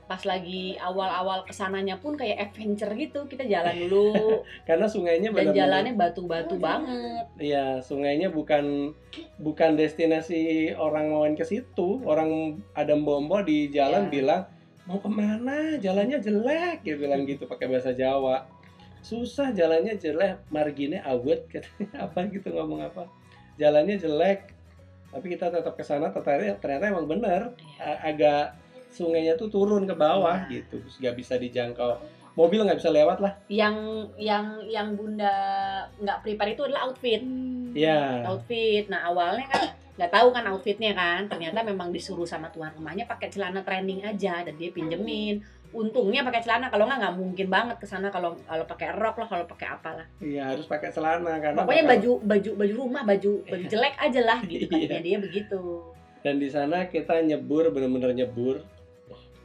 Pas 0.07 0.23
lagi 0.23 0.79
awal-awal 0.79 1.43
ke 1.43 1.51
sananya 1.51 1.99
pun 1.99 2.15
kayak 2.15 2.39
adventure 2.39 2.95
gitu 2.95 3.27
kita 3.27 3.43
jalan 3.43 3.75
dulu 3.91 4.41
karena 4.63 4.87
sungainya 4.87 5.29
dan 5.31 5.51
benar-benar 5.51 5.59
jalannya 5.59 5.93
batu-batu 5.95 6.55
banget 6.57 7.25
Iya, 7.37 7.83
sungainya 7.83 8.31
bukan 8.31 8.95
bukan 9.37 9.75
destinasi 9.75 10.73
orang 10.73 11.11
main 11.11 11.35
ke 11.35 11.43
situ. 11.43 12.01
Orang 12.03 12.63
Adam 12.73 13.03
Bombo 13.03 13.43
di 13.43 13.69
jalan 13.69 14.09
Iya. 14.09 14.13
bilang 14.13 14.43
mau 14.87 14.97
ke 14.97 15.11
mana? 15.11 15.75
Jalannya 15.77 16.23
jelek, 16.23 16.81
dia 16.81 16.97
bilang 16.97 17.27
gitu 17.27 17.45
pakai 17.45 17.67
bahasa 17.67 17.91
Jawa. 17.91 18.47
Susah 19.03 19.51
jalannya 19.51 19.99
jelek, 19.99 20.47
margine 20.49 21.03
awet 21.03 21.45
katanya 21.53 22.07
apa 22.07 22.31
gitu 22.31 22.55
ngomong 22.55 22.87
apa? 22.87 23.11
Jalannya 23.57 23.99
jelek, 23.99 24.55
tapi 25.11 25.27
kita 25.29 25.51
tetap 25.51 25.75
ke 25.75 25.83
sana. 25.83 26.09
Ternyata 26.09 26.63
ternyata 26.63 26.85
emang 26.89 27.07
bener, 27.11 27.43
Iya. 27.77 27.95
Agak 28.01 28.45
sungainya 28.97 29.35
tuh 29.35 29.47
turun 29.47 29.85
ke 29.85 29.93
bawah 29.93 30.41
Iya. 30.43 30.65
gitu, 30.65 30.81
terus 30.81 30.97
nggak 30.97 31.15
bisa 31.15 31.35
dijangkau. 31.37 32.01
Mobil 32.33 32.61
nggak 32.61 32.77
bisa 32.77 32.89
lewat 32.91 33.19
lah. 33.19 33.33
yang 33.47 33.77
yang 34.15 34.45
yang 34.63 34.93
bunda 34.93 35.33
nggak 35.97 36.21
prepare 36.23 36.53
itu 36.53 36.63
adalah 36.63 36.85
outfit. 36.87 37.21
Iya. 37.73 38.25
outfit. 38.27 38.85
Nah 38.87 39.07
awalnya 39.07 39.47
kan 39.47 39.63
nggak 39.95 40.11
tahu 40.11 40.29
kan 40.31 40.45
outfitnya 40.47 40.93
kan. 40.93 41.25
Ternyata 41.27 41.61
memang 41.63 41.89
disuruh 41.89 42.25
sama 42.25 42.49
tuan 42.49 42.73
rumahnya 42.73 43.05
pakai 43.05 43.29
celana 43.29 43.61
training 43.61 44.01
aja 44.03 44.41
dan 44.43 44.53
dia 44.55 44.69
pinjemin. 44.69 45.41
Untungnya 45.73 46.21
pakai 46.23 46.41
celana. 46.41 46.69
Kalau 46.69 46.85
nggak 46.85 46.99
nggak 46.99 47.17
mungkin 47.17 47.49
banget 47.49 47.77
ke 47.77 47.87
sana 47.87 48.09
kalau 48.09 48.37
kalau 48.43 48.65
pakai 48.67 48.93
rok 48.93 49.17
lah 49.17 49.27
kalau 49.27 49.45
pakai 49.47 49.69
apalah 49.71 50.07
Iya, 50.19 50.43
harus 50.47 50.65
pakai 50.65 50.89
celana 50.91 51.37
karena 51.39 51.57
pokoknya 51.59 51.85
bakal- 51.87 51.93
baju 51.95 52.13
baju 52.23 52.51
baju 52.55 52.75
rumah 52.77 53.03
baju 53.03 53.33
baju 53.43 53.65
jelek 53.67 53.97
aja 53.99 54.21
lah 54.23 54.39
gitu. 54.43 54.69
Iya. 54.71 54.81
katanya 54.87 55.03
dia 55.03 55.19
begitu. 55.19 55.61
Dan 56.21 56.37
di 56.37 56.49
sana 56.49 56.85
kita 56.85 57.17
nyebur 57.23 57.71
bener-bener 57.71 58.13
nyebur 58.15 58.61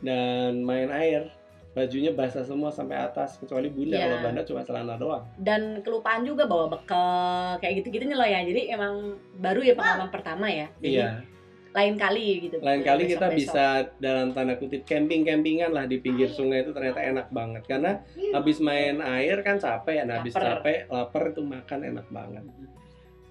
dan 0.02 0.62
main 0.66 0.90
air. 0.92 1.30
Bajunya 1.72 2.12
basah 2.12 2.44
semua 2.44 2.68
sampai 2.68 3.00
atas 3.00 3.40
kecuali 3.40 3.72
bunda. 3.72 3.96
Iya. 3.96 4.12
kalau 4.12 4.20
bunda 4.28 4.42
cuma 4.44 4.62
celana 4.68 5.00
doang. 5.00 5.24
Dan 5.40 5.80
kelupaan 5.80 6.28
juga 6.28 6.44
bawa 6.44 6.68
bekal 6.68 7.64
kayak 7.64 7.80
gitu 7.80 7.96
gitunya 7.96 8.20
loh 8.20 8.28
ya. 8.28 8.44
Jadi 8.44 8.68
emang 8.76 9.16
baru 9.40 9.64
ya 9.64 9.74
pengalaman 9.80 10.12
pertama 10.12 10.52
ya. 10.52 10.68
Jadi 10.84 11.00
iya. 11.00 11.24
lain 11.72 11.96
kali 11.96 12.44
gitu. 12.44 12.60
lain 12.60 12.84
kali 12.84 13.16
kita 13.16 13.32
Besok-besok. 13.32 13.40
bisa 13.40 13.66
dalam 14.04 14.36
tanda 14.36 14.60
kutip 14.60 14.84
camping-campingan 14.84 15.72
lah 15.72 15.88
di 15.88 16.04
pinggir 16.04 16.28
sungai 16.28 16.68
itu 16.68 16.76
ternyata 16.76 17.00
enak 17.00 17.32
banget. 17.32 17.64
Karena 17.64 18.04
habis 18.36 18.60
main 18.60 19.00
air 19.00 19.40
kan 19.40 19.56
capek 19.56 20.04
nah 20.04 20.20
habis 20.20 20.36
capek 20.36 20.92
lapar 20.92 21.32
itu 21.32 21.40
makan 21.40 21.80
enak 21.88 22.08
banget. 22.12 22.44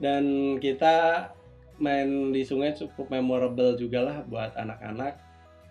Dan 0.01 0.57
kita 0.57 1.29
main 1.77 2.33
di 2.33 2.41
sungai 2.41 2.73
cukup 2.73 3.13
memorable 3.13 3.77
juga 3.77 4.01
lah 4.01 4.17
buat 4.25 4.57
anak-anak 4.57 5.30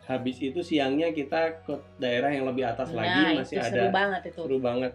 habis 0.10 0.42
itu 0.42 0.66
siangnya 0.66 1.14
kita 1.14 1.62
ke 1.62 1.78
daerah 2.02 2.34
yang 2.34 2.50
lebih 2.50 2.66
atas 2.66 2.90
Nah, 2.92 3.06
lagi 3.06 3.38
masih 3.38 3.62
itu 3.62 3.66
ada 3.70 3.70
seru 3.78 3.88
banget 3.94 4.22
itu. 4.26 4.40
seru 4.42 4.58
banget 4.58 4.92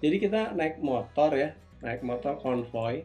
jadi 0.00 0.16
kita 0.16 0.40
naik 0.56 0.80
motor 0.80 1.30
ya 1.36 1.50
naik 1.84 2.00
motor 2.00 2.40
konvoy 2.40 3.04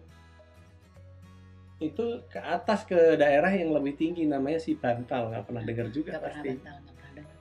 itu 1.80 2.06
ke 2.28 2.40
atas 2.40 2.84
ke 2.84 3.16
daerah 3.16 3.52
yang 3.52 3.72
lebih 3.72 3.96
tinggi 3.96 4.24
namanya 4.28 4.60
si 4.60 4.76
Bantal 4.76 5.32
nggak 5.32 5.44
pernah 5.48 5.64
dengar 5.64 5.88
juga 5.92 6.16
Gak 6.16 6.24
pernah 6.24 6.44
pasti 6.44 6.50
bantal, 6.52 6.76
nggak 6.80 6.96
pernah 6.96 7.12
dengar. 7.16 7.36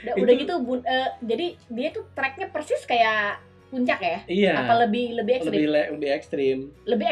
udah, 0.00 0.14
udah 0.24 0.34
Itu- 0.36 0.40
gitu, 0.44 0.54
bun, 0.64 0.80
eh, 0.84 1.10
jadi 1.20 1.46
dia 1.68 1.88
tuh 1.92 2.04
treknya 2.16 2.46
persis 2.48 2.84
kayak 2.88 3.40
puncak 3.68 4.00
ya? 4.00 4.18
iya 4.26 4.54
Apa 4.64 4.72
lebih 4.88 5.12
lebih 5.16 5.32
ekstrim? 5.40 5.52
lebih 5.52 5.64
Lebih, 5.68 5.72
le- 5.76 5.90
lebih 5.96 6.10
ekstrim 6.12 6.58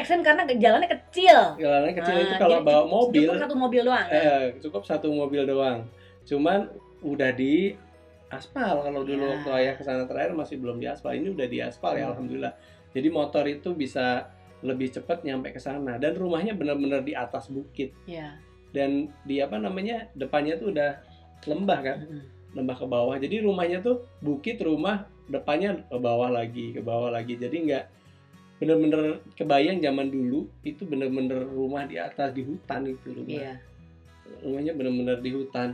ekstrim 0.01 0.21
karena 0.25 0.43
jalannya 0.49 0.89
kecil. 0.89 1.39
jalannya 1.61 1.93
kecil 1.95 2.17
itu 2.17 2.35
Ah, 2.35 2.41
kalau 2.41 2.59
bawa 2.65 2.85
mobil 2.89 3.29
Cukup 3.29 3.43
satu 3.45 3.57
mobil 3.57 3.83
doang. 3.85 4.07
eh, 4.09 4.45
cukup 4.65 4.83
satu 4.89 5.09
mobil 5.13 5.43
doang 5.45 5.85
cuman 6.29 6.69
udah 7.01 7.33
di 7.33 7.73
aspal. 8.29 8.85
Kalau 8.85 9.01
dulu 9.03 9.25
Ya. 9.25 9.31
waktu 9.35 9.51
ayah 9.57 9.75
ke 9.75 9.83
sana 9.83 10.05
terakhir 10.05 10.37
masih 10.37 10.61
belum 10.61 10.77
di 10.77 10.87
aspal. 10.87 11.17
Ini 11.17 11.33
udah 11.33 11.47
di 11.49 11.59
aspal 11.59 11.97
ya 11.97 12.05
Hmm. 12.05 12.13
alhamdulillah. 12.13 12.53
Jadi 12.93 13.09
motor 13.09 13.45
itu 13.49 13.73
bisa 13.73 14.29
lebih 14.61 14.91
cepat 14.91 15.25
nyampe 15.25 15.49
ke 15.51 15.59
sana. 15.59 15.97
Dan 15.97 16.13
rumahnya 16.15 16.53
benar-benar 16.53 17.01
di 17.01 17.17
atas 17.17 17.49
bukit. 17.49 17.97
Iya. 18.05 18.37
dan 18.69 19.09
di 19.25 19.41
apa 19.41 19.57
namanya 19.57 20.13
depannya 20.13 20.61
tuh 20.61 20.77
udah 20.77 21.01
lembah 21.49 21.81
kan? 21.81 21.99
Lembah 22.53 22.77
ke 22.77 22.85
bawah. 22.85 23.17
Jadi 23.17 23.41
rumahnya 23.41 23.81
tuh 23.81 24.05
bukit 24.21 24.61
rumah 24.61 25.09
depannya 25.25 25.89
ke 25.89 25.97
bawah 25.97 26.29
lagi 26.29 26.77
ke 26.77 26.85
bawah 26.85 27.09
lagi. 27.09 27.41
Jadi 27.41 27.65
nggak 27.65 27.85
bener-bener 28.61 29.25
kebayang 29.33 29.81
zaman 29.81 30.13
dulu 30.13 30.53
itu 30.61 30.85
bener-bener 30.85 31.49
rumah 31.49 31.89
di 31.89 31.97
atas 31.97 32.37
di 32.37 32.45
hutan 32.45 32.85
itu 32.85 33.09
rumah. 33.09 33.41
Iya. 33.41 33.55
rumahnya 34.45 34.73
bener-bener 34.77 35.17
di 35.25 35.31
hutan 35.33 35.73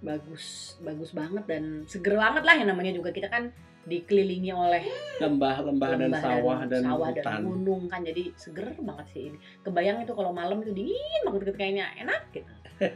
Bagus, 0.00 0.44
bagus 0.80 1.12
banget 1.12 1.44
dan 1.44 1.84
seger 1.84 2.16
banget 2.16 2.40
lah 2.40 2.54
yang 2.56 2.68
namanya 2.68 2.90
juga 2.90 3.10
kita 3.10 3.28
kan 3.28 3.52
dikelilingi 3.80 4.48
oleh 4.50 4.84
lembah-lembah 5.18 5.90
dan 5.96 6.10
sawah 6.14 6.58
dan, 6.64 6.82
sawah 6.82 7.08
hutan 7.10 7.24
dan 7.24 7.40
gunung 7.42 7.82
kan 7.84 8.00
jadi 8.00 8.28
seger 8.34 8.76
banget 8.78 9.06
sih 9.08 9.22
ini. 9.28 9.36
Kebayang 9.60 10.00
itu 10.00 10.12
kalau 10.12 10.32
malam 10.32 10.60
itu 10.60 10.72
dingin 10.72 11.20
banget 11.22 11.40
gitu 11.42 11.52
kayaknya 11.54 11.86
enak 11.96 12.22
gitu. 12.30 12.52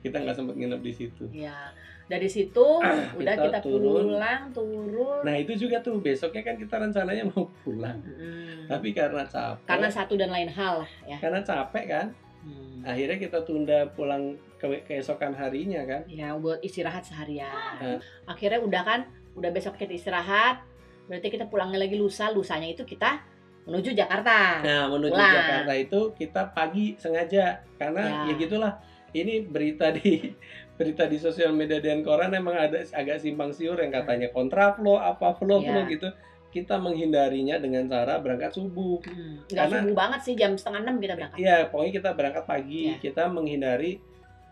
kita 0.00 0.16
nggak 0.16 0.32
sempat 0.32 0.56
nginep 0.56 0.80
di 0.80 0.92
situ 0.92 1.24
Ya. 1.30 1.72
Dari 2.04 2.26
situ 2.26 2.66
udah 3.20 3.34
kita 3.36 3.48
kita, 3.52 3.58
turun. 3.60 4.16
pulang, 4.16 4.42
turun. 4.50 5.20
nah 5.22 5.36
itu 5.36 5.52
juga 5.54 5.78
tuh 5.78 6.00
besoknya 6.00 6.40
kan 6.42 6.56
kita 6.56 6.74
rencananya 6.74 7.24
mau 7.26 7.44
pulang 7.60 8.00
Mm. 8.00 8.66
tapi 8.66 8.90
karena 8.90 9.22
capek 9.22 9.62
Karena 9.62 9.88
satu 9.88 10.16
dan 10.16 10.30
lain 10.30 10.48
hal 10.48 10.82
lah 10.82 10.90
ya. 11.04 11.16
karena 11.18 11.40
capek 11.40 11.84
kan 11.86 12.06
Hmm. 12.40 12.80
akhirnya 12.82 13.20
kita 13.20 13.44
tunda 13.44 13.84
pulang 13.90 14.32
ke 14.60 14.84
keesokan 14.84 15.32
harinya 15.32 15.80
kan 15.82 16.04
Ya 16.04 16.36
buat 16.36 16.60
istirahat 16.60 17.02
seharian. 17.02 17.80
Eh. 17.80 17.98
Akhirnya 18.24 18.60
udah 18.60 18.82
kan, 18.84 19.00
udah 19.32 19.48
besok 19.48 19.74
kita 19.74 19.90
istirahat. 19.90 20.60
Berarti 21.08 21.28
kita 21.28 21.48
pulangnya 21.48 21.80
lagi 21.80 21.96
lusa. 21.96 22.28
Lusanya 22.28 22.68
itu 22.68 22.84
kita 22.84 23.24
menuju 23.64 23.92
Jakarta. 23.92 24.60
Nah, 24.60 24.84
menuju 24.88 25.10
Pulang. 25.10 25.34
Jakarta 25.34 25.72
itu 25.74 26.00
kita 26.14 26.42
pagi 26.50 26.94
sengaja 26.96 27.64
karena 27.74 28.28
Ya. 28.28 28.28
ya, 28.28 28.34
gitulah. 28.36 28.72
Ini 29.10 29.42
berita 29.42 29.90
di 29.90 30.30
berita 30.78 31.04
di 31.04 31.16
sosial 31.16 31.50
media 31.50 31.76
dan 31.76 32.00
koran 32.00 32.30
emang 32.30 32.54
ada 32.54 32.80
agak 32.94 33.18
simpang 33.18 33.50
siur 33.50 33.76
yang 33.76 33.90
katanya 33.90 34.30
kontraflow 34.30 34.96
apa 34.96 35.34
flow 35.34 35.58
Ya. 35.58 35.72
flow 35.72 35.84
gitu. 35.88 36.08
Kita 36.50 36.78
menghindarinya 36.78 37.58
dengan 37.58 37.86
cara 37.86 38.18
berangkat 38.18 38.50
subuh. 38.52 38.98
Hmm. 39.02 39.38
Karena- 39.46 39.82
subuh 39.82 39.94
banget 39.94 40.20
sih 40.22 40.34
jam 40.34 40.54
setengah 40.54 40.82
enam 40.84 40.96
kita 40.98 41.14
berangkat. 41.14 41.38
Iya, 41.38 41.56
pokoknya 41.70 41.92
kita 41.94 42.10
berangkat 42.12 42.44
pagi. 42.44 42.82
Ya. 42.86 42.96
Kita 42.98 43.22
menghindari 43.26 44.02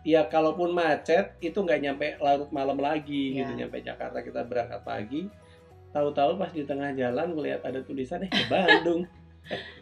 ya 0.08 0.24
kalaupun 0.24 0.72
macet 0.72 1.36
itu 1.44 1.60
nggak 1.60 1.80
nyampe 1.84 2.06
larut 2.24 2.48
malam 2.48 2.80
lagi 2.80 3.36
Ya. 3.36 3.44
gitu 3.44 3.60
nyampe 3.60 3.84
Jakarta 3.84 4.24
kita 4.24 4.40
berangkat 4.48 4.80
pagi. 4.80 5.28
Tahu-tahu 5.92 6.40
pas 6.40 6.48
di 6.48 6.64
tengah 6.64 6.96
jalan 6.96 7.36
ngelihat 7.36 7.60
ada 7.60 7.84
tulisan 7.84 8.24
eh 8.24 8.30
ke 8.32 8.48
Bandung. 8.48 9.04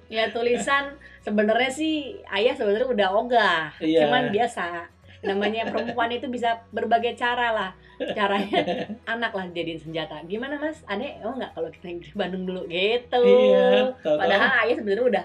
Ya 0.07 0.31
tulisan 0.31 0.95
sebenarnya 1.27 1.67
sih 1.67 2.23
ayah 2.31 2.55
sebenarnya 2.55 2.87
udah 2.87 3.09
ogah. 3.19 3.75
Iya. 3.83 4.07
Cuman 4.07 4.31
biasa. 4.31 4.87
Namanya 5.27 5.67
perempuan 5.67 6.07
itu 6.15 6.31
bisa 6.31 6.63
berbagai 6.71 7.19
cara 7.19 7.51
lah. 7.51 7.71
Caranya 8.15 8.63
anak 9.19 9.35
lah 9.35 9.51
jadiin 9.51 9.83
senjata. 9.83 10.23
Gimana 10.31 10.63
mas? 10.63 10.87
Adek, 10.87 11.19
oh 11.27 11.35
nggak 11.35 11.51
kalau 11.51 11.67
kita 11.75 11.99
ke 11.99 12.15
Bandung 12.15 12.47
dulu 12.47 12.63
gitu. 12.71 13.19
Iya, 13.27 13.91
tahu-tahu 14.07 14.21
Padahal 14.23 14.51
ayah 14.63 14.77
sebenarnya 14.79 15.07
udah 15.11 15.25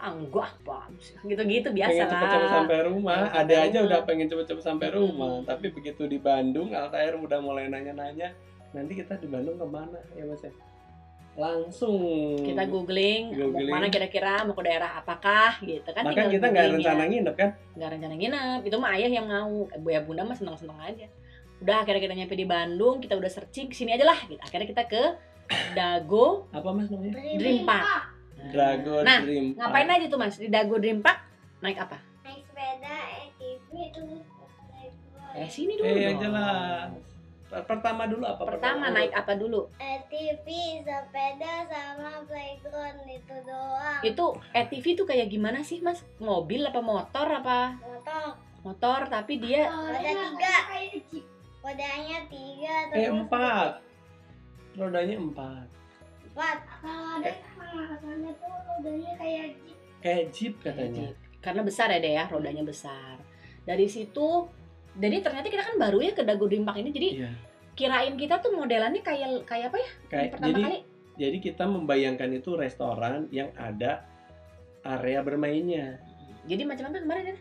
ah, 0.00 0.10
enggak 0.10 0.48
apa 0.58 0.78
gitu-gitu 1.22 1.68
biasa. 1.70 1.92
Pengen 1.92 2.10
cepet-cepet 2.10 2.50
sampai 2.50 2.78
rumah. 2.84 3.18
Pengen 3.22 3.36
ada 3.36 3.54
aja 3.60 3.76
rumah. 3.76 3.86
udah 3.86 4.00
pengen 4.02 4.26
cepet-cepet 4.26 4.64
sampai 4.64 4.88
Hmm. 4.88 4.96
rumah. 4.96 5.32
Tapi 5.44 5.66
begitu 5.70 6.02
di 6.04 6.16
Bandung 6.16 6.72
Altair 6.72 7.14
udah 7.14 7.38
mulai 7.38 7.68
nanya-nanya 7.68 8.32
nanti 8.70 8.92
kita 8.94 9.14
di 9.16 9.26
Bandung 9.26 9.54
ke 9.54 9.66
mana? 9.66 10.00
Ya 10.14 10.24
mas 10.24 10.40
ya. 10.40 10.52
Langsung. 11.30 12.36
Kita 12.42 12.66
googling, 12.66 13.30
mau 13.30 13.48
Googling. 13.48 13.66
ke 13.66 13.72
mana 13.72 13.86
kira-kira, 13.86 14.42
mau 14.42 14.52
ke 14.52 14.62
daerah 14.62 14.98
apakah 14.98 15.62
gitu 15.62 15.86
kan. 15.86 16.02
bahkan 16.02 16.26
kita 16.26 16.46
nggak 16.46 16.66
rencana 16.74 17.02
ya. 17.02 17.08
nginep 17.08 17.34
kan? 17.34 17.50
Nggak 17.78 17.88
rencana 17.94 18.14
nginep. 18.14 18.60
Itu 18.66 18.76
mah 18.76 18.90
ayah 18.94 19.10
yang 19.10 19.26
mau. 19.26 19.54
Bu 19.78 19.88
ya 19.88 20.00
bunda 20.00 20.22
mah 20.22 20.34
seneng 20.34 20.58
seneng 20.58 20.76
aja. 20.76 21.06
Udah 21.60 21.84
akhirnya 21.84 22.02
kita 22.02 22.14
nyampe 22.16 22.34
di 22.34 22.44
Bandung 22.44 22.98
kita 22.98 23.14
udah 23.14 23.28
searching 23.28 23.68
sini 23.70 23.92
aja 23.92 24.04
lah 24.04 24.16
gitu. 24.24 24.40
akhirnya 24.40 24.64
kita 24.66 24.82
ke 24.86 25.02
Dago 25.74 26.46
apa 26.50 26.68
mas 26.70 26.88
namanya? 26.88 27.14
Dream 27.36 27.66
Park 27.66 28.16
Drago 28.48 29.04
nah 29.04 29.20
Dream 29.20 29.52
Park. 29.52 29.60
ngapain 29.60 29.90
aja 29.90 30.06
tuh 30.08 30.18
mas 30.18 30.36
di 30.36 30.48
Dago 30.48 30.76
Dream 30.80 31.04
Park 31.04 31.20
naik 31.60 31.76
apa 31.76 31.98
Naik 32.24 32.40
sepeda, 32.46 32.96
ATV, 33.20 33.68
naik 33.68 34.92
eh 35.36 35.48
sini 35.48 35.72
dulu 35.76 35.86
eh 35.86 36.10
dong. 36.10 36.20
jelas 36.22 36.88
pertama 37.50 38.06
dulu 38.06 38.22
apa 38.24 38.42
pertama 38.46 38.84
dulu? 38.88 38.96
naik 38.96 39.12
apa 39.12 39.32
dulu 39.34 39.60
ATV, 39.76 40.46
sepeda, 40.80 41.54
sama 41.66 42.22
playground 42.24 42.98
itu 43.04 43.36
doang. 43.42 44.00
itu 44.00 44.26
ATV 44.52 44.84
tuh 44.94 45.04
kayak 45.04 45.28
gimana 45.28 45.60
sih 45.60 45.82
mas 45.82 46.00
mobil 46.16 46.62
apa 46.62 46.78
motor 46.78 47.26
apa 47.28 47.74
Motor. 47.76 48.26
motor 48.62 49.00
tapi 49.10 49.36
dia 49.36 49.68
Roda 49.68 50.00
tiga. 50.00 50.56
Rodanya 51.60 52.18
tiga 52.32 52.74
eh 52.88 53.04
terus 53.04 53.20
empat 53.20 53.70
rodanya 54.72 55.16
empat 55.18 55.66
empat. 56.30 56.58
Kalau 56.80 57.08
ada 57.20 57.30
pengalamannya 57.70 58.32
tuh 58.34 58.50
rodanya 58.50 59.12
kayak 59.16 59.46
jeep. 59.62 59.78
kayak 60.02 60.24
jeep 60.34 60.54
katanya. 60.58 61.08
karena 61.40 61.62
besar 61.64 61.88
ya 61.94 61.98
deh 62.02 62.12
ya 62.18 62.24
rodanya 62.28 62.64
besar. 62.66 63.16
Dari 63.64 63.86
situ 63.86 64.28
jadi 64.98 65.22
ternyata 65.22 65.46
kita 65.46 65.62
kan 65.62 65.76
baru 65.78 65.98
ya 66.02 66.12
ke 66.12 66.26
Dago 66.26 66.50
Dream 66.50 66.66
Park 66.66 66.82
ini 66.82 66.90
jadi 66.90 67.08
iya. 67.22 67.30
kirain 67.78 68.18
kita 68.18 68.42
tuh 68.42 68.52
modelannya 68.52 69.00
kayak 69.00 69.46
kayak 69.46 69.72
apa 69.72 69.78
ya? 69.78 69.90
Kayak 70.10 70.28
pertama 70.36 70.48
jadi 70.50 70.62
kali. 70.66 70.78
jadi 71.16 71.36
kita 71.38 71.64
membayangkan 71.70 72.30
itu 72.34 72.50
restoran 72.58 73.30
yang 73.30 73.54
ada 73.54 74.04
area 74.82 75.22
bermainnya. 75.22 76.02
Jadi 76.44 76.62
macam 76.66 76.90
apa 76.90 76.98
kemarin 77.00 77.24
ya 77.32 77.38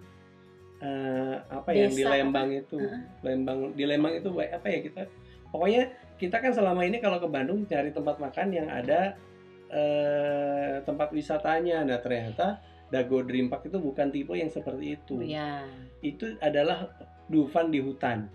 eh, 0.79 1.35
apa 1.51 1.69
yang 1.75 1.91
di 1.91 2.03
Lembang 2.03 2.49
itu? 2.55 2.77
Heeh. 2.79 3.01
Lembang 3.23 3.59
di 3.75 3.83
Lembang 3.83 4.13
itu 4.15 4.29
apa 4.31 4.67
ya 4.67 4.79
kita? 4.83 5.01
Pokoknya 5.49 5.83
kita 6.19 6.37
kan 6.39 6.51
selama 6.53 6.85
ini 6.85 7.01
kalau 7.01 7.17
ke 7.17 7.27
Bandung 7.27 7.65
cari 7.65 7.91
tempat 7.91 8.21
makan 8.21 8.47
yang 8.53 8.67
ada 8.69 9.17
eh, 9.69 10.81
tempat 10.83 11.09
wisatanya. 11.13 11.85
Nah 11.85 12.01
ternyata 12.01 12.61
Dago 12.89 13.21
Dream 13.21 13.47
Park 13.47 13.69
itu 13.69 13.77
bukan 13.77 14.09
tipe 14.09 14.33
yang 14.33 14.49
seperti 14.49 14.97
itu. 14.97 15.21
Ya 15.21 15.65
itu 16.01 16.35
adalah 16.41 16.89
Dufan 17.29 17.69
di 17.69 17.79
hutan. 17.79 18.25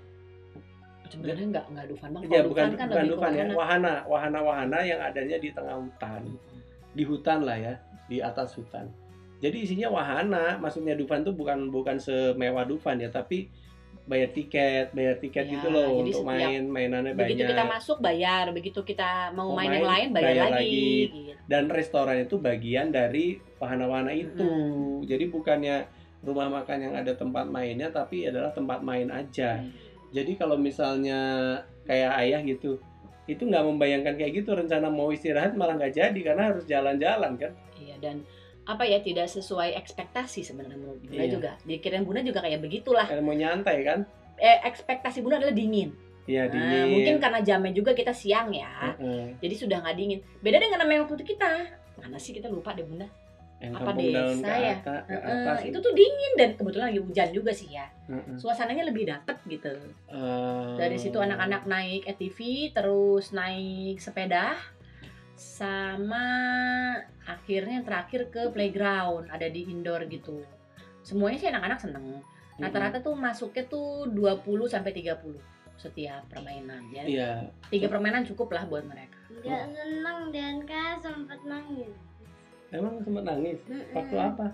Sebenarnya 1.11 1.47
nggak 1.51 1.66
nggak 1.75 1.87
Dufan 1.90 2.09
bang 2.14 2.23
ya 2.23 2.31
Kalau 2.31 2.49
bukan 2.51 2.64
kan 2.75 2.88
bukan 2.88 3.05
Dufan 3.11 3.33
ya. 3.35 3.44
wahana. 3.44 3.55
wahana 3.55 3.92
wahana 4.07 4.38
wahana 4.40 4.79
yang 4.87 5.01
adanya 5.03 5.37
di 5.42 5.51
tengah 5.51 5.77
hutan. 5.83 6.23
Di 6.94 7.03
hutan 7.03 7.42
lah 7.42 7.59
ya 7.59 7.75
di 8.07 8.23
atas 8.23 8.55
hutan. 8.55 8.87
Jadi 9.42 9.66
isinya 9.66 9.90
wahana 9.90 10.57
maksudnya 10.62 10.94
Dufan 10.94 11.27
tuh 11.27 11.35
bukan 11.35 11.68
bukan 11.68 11.99
semewah 11.99 12.64
Dufan 12.64 13.03
ya 13.03 13.11
tapi 13.11 13.51
bayar 14.04 14.30
tiket 14.30 14.87
bayar 14.90 15.16
tiket 15.16 15.44
Ya, 15.44 15.52
gitu 15.54 15.66
loh 15.68 15.88
jadi 15.96 16.11
untuk 16.11 16.24
main 16.24 16.62
mainannya 16.66 17.12
begitu 17.12 17.40
banyak 17.40 17.50
kita 17.50 17.64
masuk 17.66 17.98
bayar 17.98 18.44
begitu 18.50 18.80
kita 18.80 19.11
mau 19.30 19.48
Mau 19.48 19.57
main, 19.57 19.66
main, 19.66 19.74
yang 19.74 19.87
lain 19.87 20.09
bayar, 20.11 20.26
bayar 20.26 20.44
lagi, 20.44 20.52
lagi. 20.52 20.85
gitu. 21.02 21.18
dan 21.44 21.62
restoran 21.66 22.16
itu 22.18 22.37
bagian 22.37 22.87
dari 22.88 23.26
wahana-wahana 23.57 24.12
itu 24.12 24.44
Hmm. 24.44 25.00
jadi 25.02 25.24
bukannya 25.26 25.76
rumah 26.20 26.48
makan 26.52 26.78
yang 26.80 26.94
ada 26.94 27.12
tempat 27.12 27.44
mainnya 27.46 27.88
tapi 27.88 28.24
adalah 28.24 28.48
tempat 28.50 28.80
main 28.80 29.09
aja 29.09 29.59
Hmm. 29.59 29.72
jadi 30.11 30.33
kalau 30.35 30.57
misalnya 30.57 31.20
kayak 31.83 32.12
ayah 32.18 32.40
gitu 32.40 32.76
itu 33.24 33.40
nggak 33.40 33.64
membayangkan 33.64 34.14
kayak 34.14 34.37
gitu 34.37 34.52
rencana 34.52 34.87
mau 34.87 35.09
istirahat 35.09 35.52
malah 35.52 35.74
nggak 35.74 35.94
jadi 35.94 36.20
karena 36.22 36.52
harus 36.52 36.64
jalan-jalan 36.64 37.33
kan 37.35 37.52
iya 37.74 37.96
dan 37.98 38.20
apa 38.64 38.83
ya 38.83 38.98
tidak 38.98 39.29
sesuai 39.29 39.77
ekspektasi 39.77 40.40
sebenarnya 40.40 40.77
menurut 40.77 41.00
Bunda 41.00 41.20
Iya. 41.20 41.31
juga. 41.31 41.50
Dikirain 41.62 42.03
Bunda 42.03 42.20
juga 42.20 42.40
kayak 42.40 42.61
begitulah. 42.61 43.05
Karena 43.05 43.20
mau 43.20 43.33
nyantai 43.33 43.77
kan? 43.83 44.00
Eh, 44.35 44.59
ekspektasi 44.64 45.20
Bunda 45.20 45.37
adalah 45.37 45.53
dingin. 45.53 45.92
Iya 46.24 46.48
Nah, 46.48 46.50
dingin. 46.50 46.85
mungkin 46.90 47.14
karena 47.20 47.40
jamnya 47.40 47.70
juga 47.70 47.92
kita 47.92 48.11
siang 48.11 48.48
ya. 48.48 48.96
Heeh. 48.96 49.37
Jadi 49.38 49.55
sudah 49.55 49.79
nggak 49.79 49.94
dingin. 49.94 50.18
Beda 50.40 50.57
dengan 50.57 50.81
namanya 50.81 51.05
waktu 51.05 51.20
itu 51.20 51.37
kita. 51.37 51.68
Mana 51.94 52.16
sih 52.16 52.33
kita 52.33 52.48
lupa 52.48 52.72
deh 52.72 52.83
Bunda. 52.83 53.05
Yang 53.55 53.81
Apa 53.81 53.90
desa 53.94 54.44
ke 54.44 54.61
ya? 54.61 54.74
atas, 54.77 55.00
ke 55.07 55.14
atas 55.14 55.59
itu 55.64 55.79
tuh 55.79 55.92
dingin 55.92 56.33
dan 56.35 56.48
kebetulan 56.53 56.87
lagi 56.90 57.00
hujan 57.00 57.29
juga 57.31 57.53
sih 57.53 57.68
ya. 57.70 57.87
Heeh. 58.09 58.37
Suasananya 58.37 58.85
lebih 58.85 59.05
dapet 59.07 59.37
gitu. 59.46 59.72
Eh, 60.09 60.68
Dari 60.77 60.96
situ 60.96 61.16
anak-anak 61.16 61.64
naik 61.64 62.03
ATV, 62.07 62.38
terus 62.72 63.31
naik 63.31 64.00
sepeda, 64.00 64.57
sama 65.35 66.25
akhirnya 67.27 67.83
yang 67.83 67.87
terakhir 67.87 68.31
ke 68.31 68.51
playground, 68.55 69.29
ada 69.31 69.47
di 69.51 69.66
indoor 69.66 70.07
gitu. 70.07 70.42
Semuanya 71.03 71.38
sih 71.38 71.49
anak-anak 71.51 71.79
seneng. 71.83 72.07
Rata-rata 72.55 73.03
tuh 73.03 73.18
masuknya 73.18 73.66
tuh 73.66 74.07
20 74.14 74.70
sampai 74.70 74.94
30 74.94 75.35
setiap 75.75 76.23
permainan 76.31 76.87
ya. 76.94 77.03
Iya. 77.03 77.31
Tiga 77.66 77.90
permainan 77.90 78.23
cukup 78.23 78.55
lah 78.55 78.64
buat 78.70 78.87
mereka. 78.87 79.18
Gak 79.42 79.75
seneng 79.75 80.31
dan 80.31 80.62
kan 80.62 81.03
sempat 81.03 81.40
nangis. 81.42 81.90
Emang 82.70 83.03
sempat 83.03 83.27
nangis. 83.27 83.59
Waktu 83.90 84.16
apa? 84.16 84.47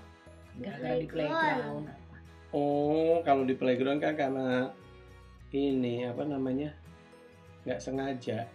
Gara-gara 0.61 0.97
di 0.97 1.09
playground. 1.09 1.87
apa. 1.87 2.17
Oh, 2.51 3.21
kalau 3.23 3.45
di 3.45 3.55
playground 3.55 4.01
kan 4.01 4.17
karena 4.17 4.73
ini 5.53 6.09
apa 6.09 6.25
namanya? 6.25 6.73
nggak 7.61 7.81
sengaja. 7.81 8.49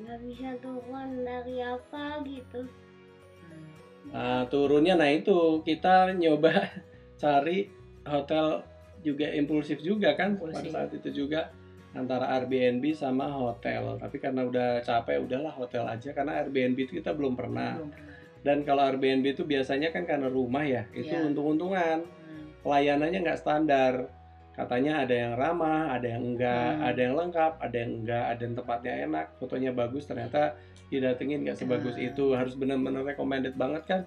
Gak 0.00 0.18
bisa 0.24 0.48
turun 0.58 1.10
dari 1.22 1.56
apa 1.60 2.24
gitu. 2.24 2.60
Hmm. 2.64 4.10
Ah, 4.10 4.42
turunnya 4.48 4.96
nah 4.96 5.12
itu 5.12 5.60
kita 5.60 6.16
nyoba 6.16 6.50
cari 7.22 7.68
hotel 8.02 8.64
juga 9.00 9.28
impulsif 9.32 9.80
juga 9.80 10.12
kan 10.12 10.36
pada 10.36 10.56
Impulsif. 10.56 10.72
saat 10.72 10.90
itu 10.92 11.08
juga 11.24 11.52
antara 11.92 12.32
Airbnb 12.32 12.84
sama 12.92 13.28
hotel. 13.28 13.96
Tapi 14.00 14.16
karena 14.16 14.46
udah 14.46 14.80
capek 14.80 15.20
udahlah 15.20 15.52
hotel 15.52 15.84
aja 15.84 16.10
karena 16.12 16.40
Airbnb 16.40 16.76
itu 16.80 16.92
kita 16.96 17.12
belum 17.12 17.36
pernah. 17.36 17.76
Belum 17.76 17.90
pernah. 17.92 18.08
Dan 18.40 18.64
kalau 18.64 18.82
Airbnb 18.88 19.24
itu 19.26 19.44
biasanya 19.44 19.92
kan 19.92 20.08
karena 20.08 20.32
rumah 20.32 20.64
ya, 20.64 20.88
itu 20.96 21.12
Iya. 21.12 21.28
untung-untungan. 21.28 22.08
Hmm. 22.08 22.44
Pelayanannya 22.64 23.20
nggak 23.20 23.40
standar. 23.40 24.08
Katanya 24.50 25.06
ada 25.06 25.14
yang 25.14 25.32
ramah, 25.38 25.94
ada 25.94 26.06
yang 26.10 26.34
enggak, 26.34 26.70
Hmm. 26.76 26.88
ada 26.90 27.00
yang 27.00 27.14
lengkap, 27.16 27.52
ada 27.62 27.76
yang 27.78 27.92
enggak, 28.02 28.24
ada 28.28 28.40
yang 28.44 28.54
tempatnya 28.58 28.92
enak, 29.06 29.26
fotonya 29.38 29.70
bagus, 29.72 30.04
ternyata 30.04 30.58
didatengin 30.90 31.46
nggak 31.46 31.58
sebagus 31.58 31.94
Hmm. 31.96 32.08
itu. 32.10 32.24
Harus 32.34 32.58
benar-benar 32.58 33.06
recommended 33.06 33.54
banget 33.54 33.82
kan. 33.86 34.00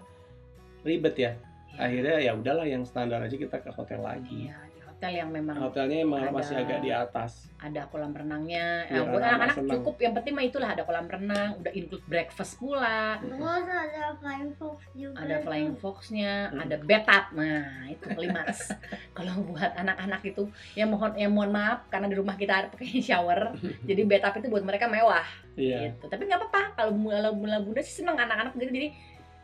Ribet 0.83 1.15
ya. 1.15 1.31
Akhirnya 1.79 2.21
ya 2.21 2.37
udahlah 2.37 2.67
yang 2.69 2.85
standar 2.85 3.23
aja 3.23 3.33
kita 3.33 3.57
ke 3.57 3.71
hotel 3.73 4.03
lagi. 4.03 4.51
Di 4.51 4.72
hotel 5.03 5.19
yang 5.19 5.29
memang 5.29 5.55
Hotelnya 5.59 5.97
emang 5.99 6.21
Ada. 6.23 6.31
masih 6.31 6.55
agak 6.55 6.79
di 6.79 6.89
atas. 6.89 7.31
ada 7.59 7.87
kolam 7.87 8.11
renangnya. 8.11 8.87
Eh, 8.87 8.99
buat 9.01 9.19
anak-anak 9.19 9.55
cukup. 9.65 9.95
Yang 9.97 10.13
penting 10.17 10.33
mah 10.33 10.45
itulah 10.45 10.69
ada 10.69 10.83
kolam 10.83 11.07
renang, 11.07 11.59
udah 11.59 11.71
include 11.71 12.03
breakfast 12.05 12.55
pula. 12.55 13.19
Terus 13.19 13.39
ada 13.39 14.15
flying 14.15 14.51
fox 14.53 14.77
juga. 14.93 15.15
Ada 15.17 15.35
flying 15.39 15.73
foxnya, 15.77 16.33
Hmm. 16.45 16.59
ada 16.59 16.75
bathtub. 16.77 17.25
Nah, 17.33 17.63
itu 17.85 18.05
klimaks. 18.05 18.59
Kalau 19.15 19.33
buat 19.45 19.71
anak-anak 19.73 20.21
itu, 20.25 20.43
ya 20.73 20.83
mohon 20.83 21.15
ya 21.15 21.27
mohon 21.27 21.51
maaf 21.51 21.87
karena 21.87 22.07
di 22.07 22.15
rumah 22.15 22.35
kita 22.35 22.53
ada 22.53 22.67
pakai 22.69 22.99
shower. 22.99 23.55
jadi 23.87 24.01
bathtub 24.03 24.39
itu 24.39 24.47
buat 24.49 24.63
mereka 24.63 24.87
mewah 24.87 25.23
Iya. 25.55 25.91
gitu. 25.91 26.07
Tapi 26.07 26.23
nggak 26.25 26.39
apa-apa 26.41 26.61
kalau 26.73 26.91
mula 26.91 27.27
mula 27.29 27.59
bunda 27.59 27.79
sih 27.79 27.99
seneng 27.99 28.15
anak-anak 28.15 28.55
gitu. 28.55 28.71
Jadi 28.71 28.87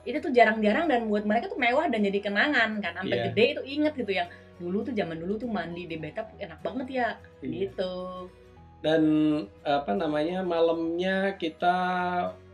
itu 0.02 0.18
tuh 0.18 0.32
jarang-jarang 0.32 0.88
dan 0.88 1.08
buat 1.08 1.24
mereka 1.24 1.48
tuh 1.48 1.56
mewah 1.56 1.88
dan 1.88 2.00
jadi 2.02 2.20
kenangan 2.22 2.80
kan. 2.80 2.94
Sampai 2.98 3.16
Iya. 3.16 3.24
gede 3.32 3.46
itu 3.56 3.62
inget 3.66 3.94
gitu 3.96 4.12
yang 4.12 4.28
dulu 4.60 4.84
tuh 4.84 4.92
zaman 4.92 5.18
dulu 5.18 5.34
tuh 5.36 5.48
mandi 5.48 5.84
di 5.84 5.96
bathtub 5.96 6.28
enak 6.36 6.60
banget 6.60 6.88
ya 6.94 7.08
Iya. 7.40 7.50
gitu. 7.66 7.94
Dan 8.80 9.04
apa 9.62 9.92
namanya 9.92 10.40
malamnya 10.42 11.34
kita 11.34 11.76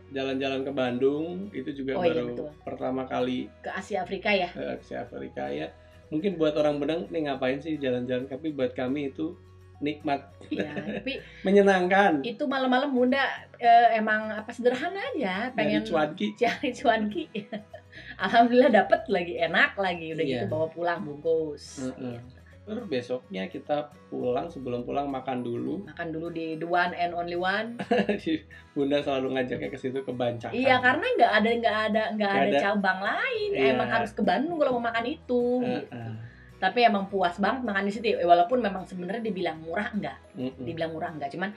jalan-jalan 0.08 0.62
ke 0.62 0.72
Bandung 0.72 1.24
itu 1.52 1.70
juga 1.72 1.94
Oh 1.94 2.02
iya, 2.02 2.14
baru 2.14 2.26
betul. 2.32 2.50
pertama 2.62 3.02
kali 3.04 3.50
Ke 3.60 3.70
Asia 3.72 4.00
Afrika 4.00 4.30
ya. 4.30 4.46
ke 4.48 4.62
Asia 4.76 5.02
Afrika 5.02 5.46
ya. 5.48 5.70
Mungkin 6.06 6.34
buat 6.34 6.54
orang 6.54 6.78
Benang 6.78 7.00
nih 7.08 7.26
ngapain 7.26 7.58
sih 7.58 7.74
jalan-jalan 7.76 8.26
tapi 8.26 8.50
buat 8.50 8.70
kami 8.72 9.10
itu 9.10 9.34
nikmat, 9.76 10.24
Iya, 10.48 10.72
tapi 10.98 11.20
menyenangkan. 11.42 12.24
itu 12.24 12.42
malam-malam 12.42 12.88
bunda 12.88 13.20
eh, 13.54 13.92
emang 13.92 14.32
apa 14.32 14.48
sederhana 14.48 14.96
aja 15.12 15.52
pengen 15.52 15.84
cuanki. 15.84 16.32
cari 16.40 16.70
cuanki 16.72 17.24
alhamdulillah 18.16 18.72
dapet 18.74 19.00
lagi 19.06 19.34
enak 19.38 19.74
lagi 19.76 20.06
udah 20.10 20.22
Iya. 20.22 20.32
gitu 20.36 20.46
bawa 20.48 20.66
pulang 20.68 21.00
bungkus 21.02 21.82
Heeh. 21.82 22.18
Terus 22.66 22.82
besoknya 22.84 23.46
kita 23.46 23.78
pulang 24.10 24.50
sebelum 24.50 24.82
pulang 24.82 25.06
makan 25.06 25.38
dulu. 25.40 25.86
makan 25.86 26.10
dulu 26.10 26.28
di 26.28 26.58
the 26.58 26.66
one 26.66 26.90
and 26.92 27.14
only 27.14 27.38
one 27.38 27.78
Bunda 28.74 28.98
selalu 28.98 29.26
ngajaknya 29.32 29.68
ke 29.68 29.78
situ 29.78 29.98
ke 30.00 30.10
Bancakan. 30.10 30.50
iya 30.50 30.76
karena 30.76 31.06
nggak 31.06 31.32
ada 31.32 31.50
nggak 31.54 31.76
ada 31.84 32.02
nggak 32.12 32.32
ada 32.32 32.42
ada. 32.44 32.58
cabang 32.60 33.00
lain 33.00 33.50
Iya. 33.52 33.70
emang 33.70 33.86
harus 33.88 34.10
ke 34.10 34.20
Bandung 34.20 34.58
kalau 34.58 34.76
mau 34.76 34.84
makan 34.84 35.06
itu 35.06 35.42
gitu. 35.62 35.94
Heeh. 35.94 36.12
tapi 36.56 36.78
emang 36.82 37.06
puas 37.06 37.36
banget 37.36 37.62
makan 37.62 37.84
di 37.84 37.92
situ 37.92 38.06
Eh, 38.10 38.24
walaupun 38.24 38.58
memang 38.58 38.82
sebenarnya 38.82 39.22
dibilang 39.22 39.60
murah 39.60 39.86
enggak 39.88 40.18
Mm-mm. 40.34 40.56
dibilang 40.58 40.90
murah 40.90 41.12
enggak 41.12 41.30
cuman 41.30 41.54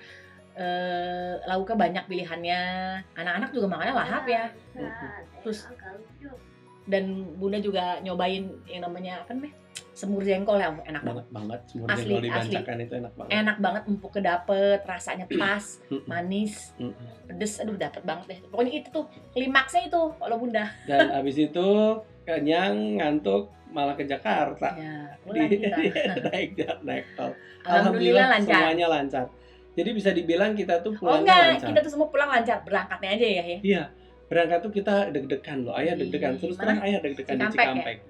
eh, 0.60 1.34
lauknya 1.46 1.76
banyak 1.78 2.04
pilihannya 2.06 2.62
anak-anak 3.14 3.50
juga 3.50 3.68
makannya 3.70 3.96
lahap 3.96 4.24
ya 4.26 4.46
Nah, 4.76 5.24
Terus- 5.40 5.66
agak 5.66 5.96
lucu. 5.96 6.30
dan 6.86 7.04
bunda 7.36 7.58
juga 7.58 7.98
nyobain 8.00 8.44
yang 8.66 8.82
namanya 8.82 9.22
apa 9.22 9.32
namanya 9.32 9.56
semur 9.94 10.20
jengkol 10.20 10.56
ya 10.56 10.72
enak 10.82 11.00
banget 11.02 11.22
Enak 11.22 11.28
banget. 11.30 11.60
Semur 11.66 11.86
Asli, 11.86 12.02
jengkol 12.02 12.22
di 12.22 12.30
asli. 12.30 12.56
Itu 12.82 12.96
enak 12.98 13.14
banget. 13.14 13.30
enak 13.36 13.58
banget 13.60 13.82
empuknya 13.86 14.22
dapet 14.34 14.80
rasanya 14.84 15.26
pas 15.30 15.64
manis 16.06 16.72
pedes 17.26 17.54
aduh 17.58 17.76
dapet 17.76 18.02
banget 18.02 18.26
deh 18.28 18.40
pokoknya 18.48 18.74
itu 18.76 18.88
tuh 18.90 19.06
klimaksnya 19.30 19.82
itu 19.86 20.02
kalau 20.14 20.36
bunda 20.36 20.66
Dan 20.84 21.12
abis 21.14 21.36
itu 21.42 21.68
kenyang, 22.24 22.96
ngantuk, 22.96 23.50
malah 23.68 23.94
ke 23.94 24.04
Jakarta. 24.04 24.74
ya 24.74 25.14
Di, 25.20 25.20
pulang 25.26 25.50
kita 25.50 26.14
naik 26.26 26.50
naik 26.84 27.06
tol. 27.14 27.32
alhamdulillah 27.64 28.28
lancar 28.32 28.54
semuanya 28.56 28.88
lancar. 28.88 29.26
Jadi 29.80 29.90
bisa 29.96 30.10
dibilang 30.12 30.52
kita 30.52 30.84
tuh 30.84 30.92
oh 30.92 31.00
pulangnya 31.00 31.24
enggak 31.24 31.40
lancar. 31.56 31.68
kita 31.72 31.80
tuh 31.88 31.92
semua 31.96 32.08
pulang 32.12 32.28
lancar 32.28 32.58
berangkatnya 32.68 33.10
aja 33.16 33.28
ya 33.32 33.44
ya 33.48 33.60
Iya, 33.64 33.84
berangkat 34.28 34.60
tuh 34.60 34.72
kita 34.76 34.94
deg-degan 35.16 35.58
loh. 35.64 35.74
Ayah 35.74 35.96
deg-degan. 35.96 36.36
Terus 36.36 36.60
mana? 36.60 36.64
terang 36.68 36.80
ayah 36.84 37.00
deg-degan 37.00 37.36
di 37.40 37.46
Cikampek 37.56 37.98
ya? 38.04 38.08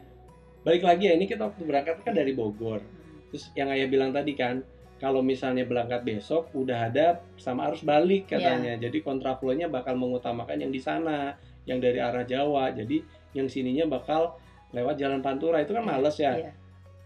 Balik 0.66 0.84
lagi 0.84 1.04
ya, 1.08 1.14
ini 1.14 1.26
kita 1.30 1.42
waktu 1.46 1.62
berangkat 1.64 2.02
kan 2.02 2.14
dari 2.18 2.34
Bogor. 2.34 2.82
Terus 3.30 3.54
yang 3.54 3.70
ayah 3.70 3.86
bilang 3.86 4.10
tadi 4.10 4.34
kan, 4.34 4.66
kalau 5.00 5.24
misalnya 5.24 5.64
berangkat 5.64 6.04
besok 6.04 6.52
udah 6.52 6.92
ada 6.92 7.24
sama 7.40 7.70
arus 7.72 7.86
balik 7.86 8.28
Iya. 8.28 8.34
katanya. 8.36 8.74
Jadi 8.82 8.98
kontraflow-nya 9.00 9.72
bakal 9.72 9.96
mengutamakan 9.96 10.60
yang 10.60 10.74
di 10.74 10.82
sana, 10.82 11.38
yang 11.64 11.80
dari 11.80 12.02
arah 12.02 12.26
Jawa. 12.28 12.74
Jadi 12.76 13.00
yang 13.38 13.46
sininya 13.48 13.86
bakal 13.88 14.36
lewat 14.76 15.00
jalan 15.00 15.22
Pantura 15.24 15.62
itu 15.64 15.72
kan 15.72 15.86
males 15.86 16.18
ya. 16.20 16.34
Iya. 16.36 16.52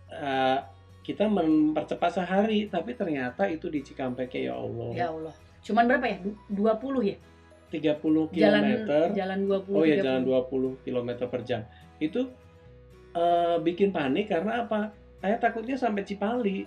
Eh, 0.09 0.57
kita 1.03 1.27
mempercepat 1.27 2.11
sehari, 2.13 2.65
tapi 2.65 2.95
ternyata 2.95 3.45
itu 3.45 3.67
di 3.67 3.79
Cikampek 3.79 4.31
ya 4.33 4.55
Allah. 4.55 4.91
ya 4.93 5.07
Allah 5.09 5.33
cuman 5.59 5.83
berapa 5.85 6.05
ya 6.05 6.17
Du- 6.19 6.39
20 6.49 7.03
ya 7.05 7.15
30 7.69 8.27
jalan 8.31 8.61
km. 8.63 8.87
jalan 9.11 9.39
20 9.41 9.73
Oh 9.73 9.83
ya 9.83 9.95
30. 9.95 10.05
jalan 10.05 10.21
20 10.23 10.71
km 10.81 11.09
per 11.25 11.41
jam. 11.41 11.61
Itu 11.97 12.31
eh, 13.11 13.57
bikin 13.59 13.89
panik 13.89 14.27
karena 14.27 14.63
apa? 14.63 14.89
Saya 15.17 15.37
takutnya 15.37 15.75
sampai 15.75 16.01
Cipali, 16.01 16.65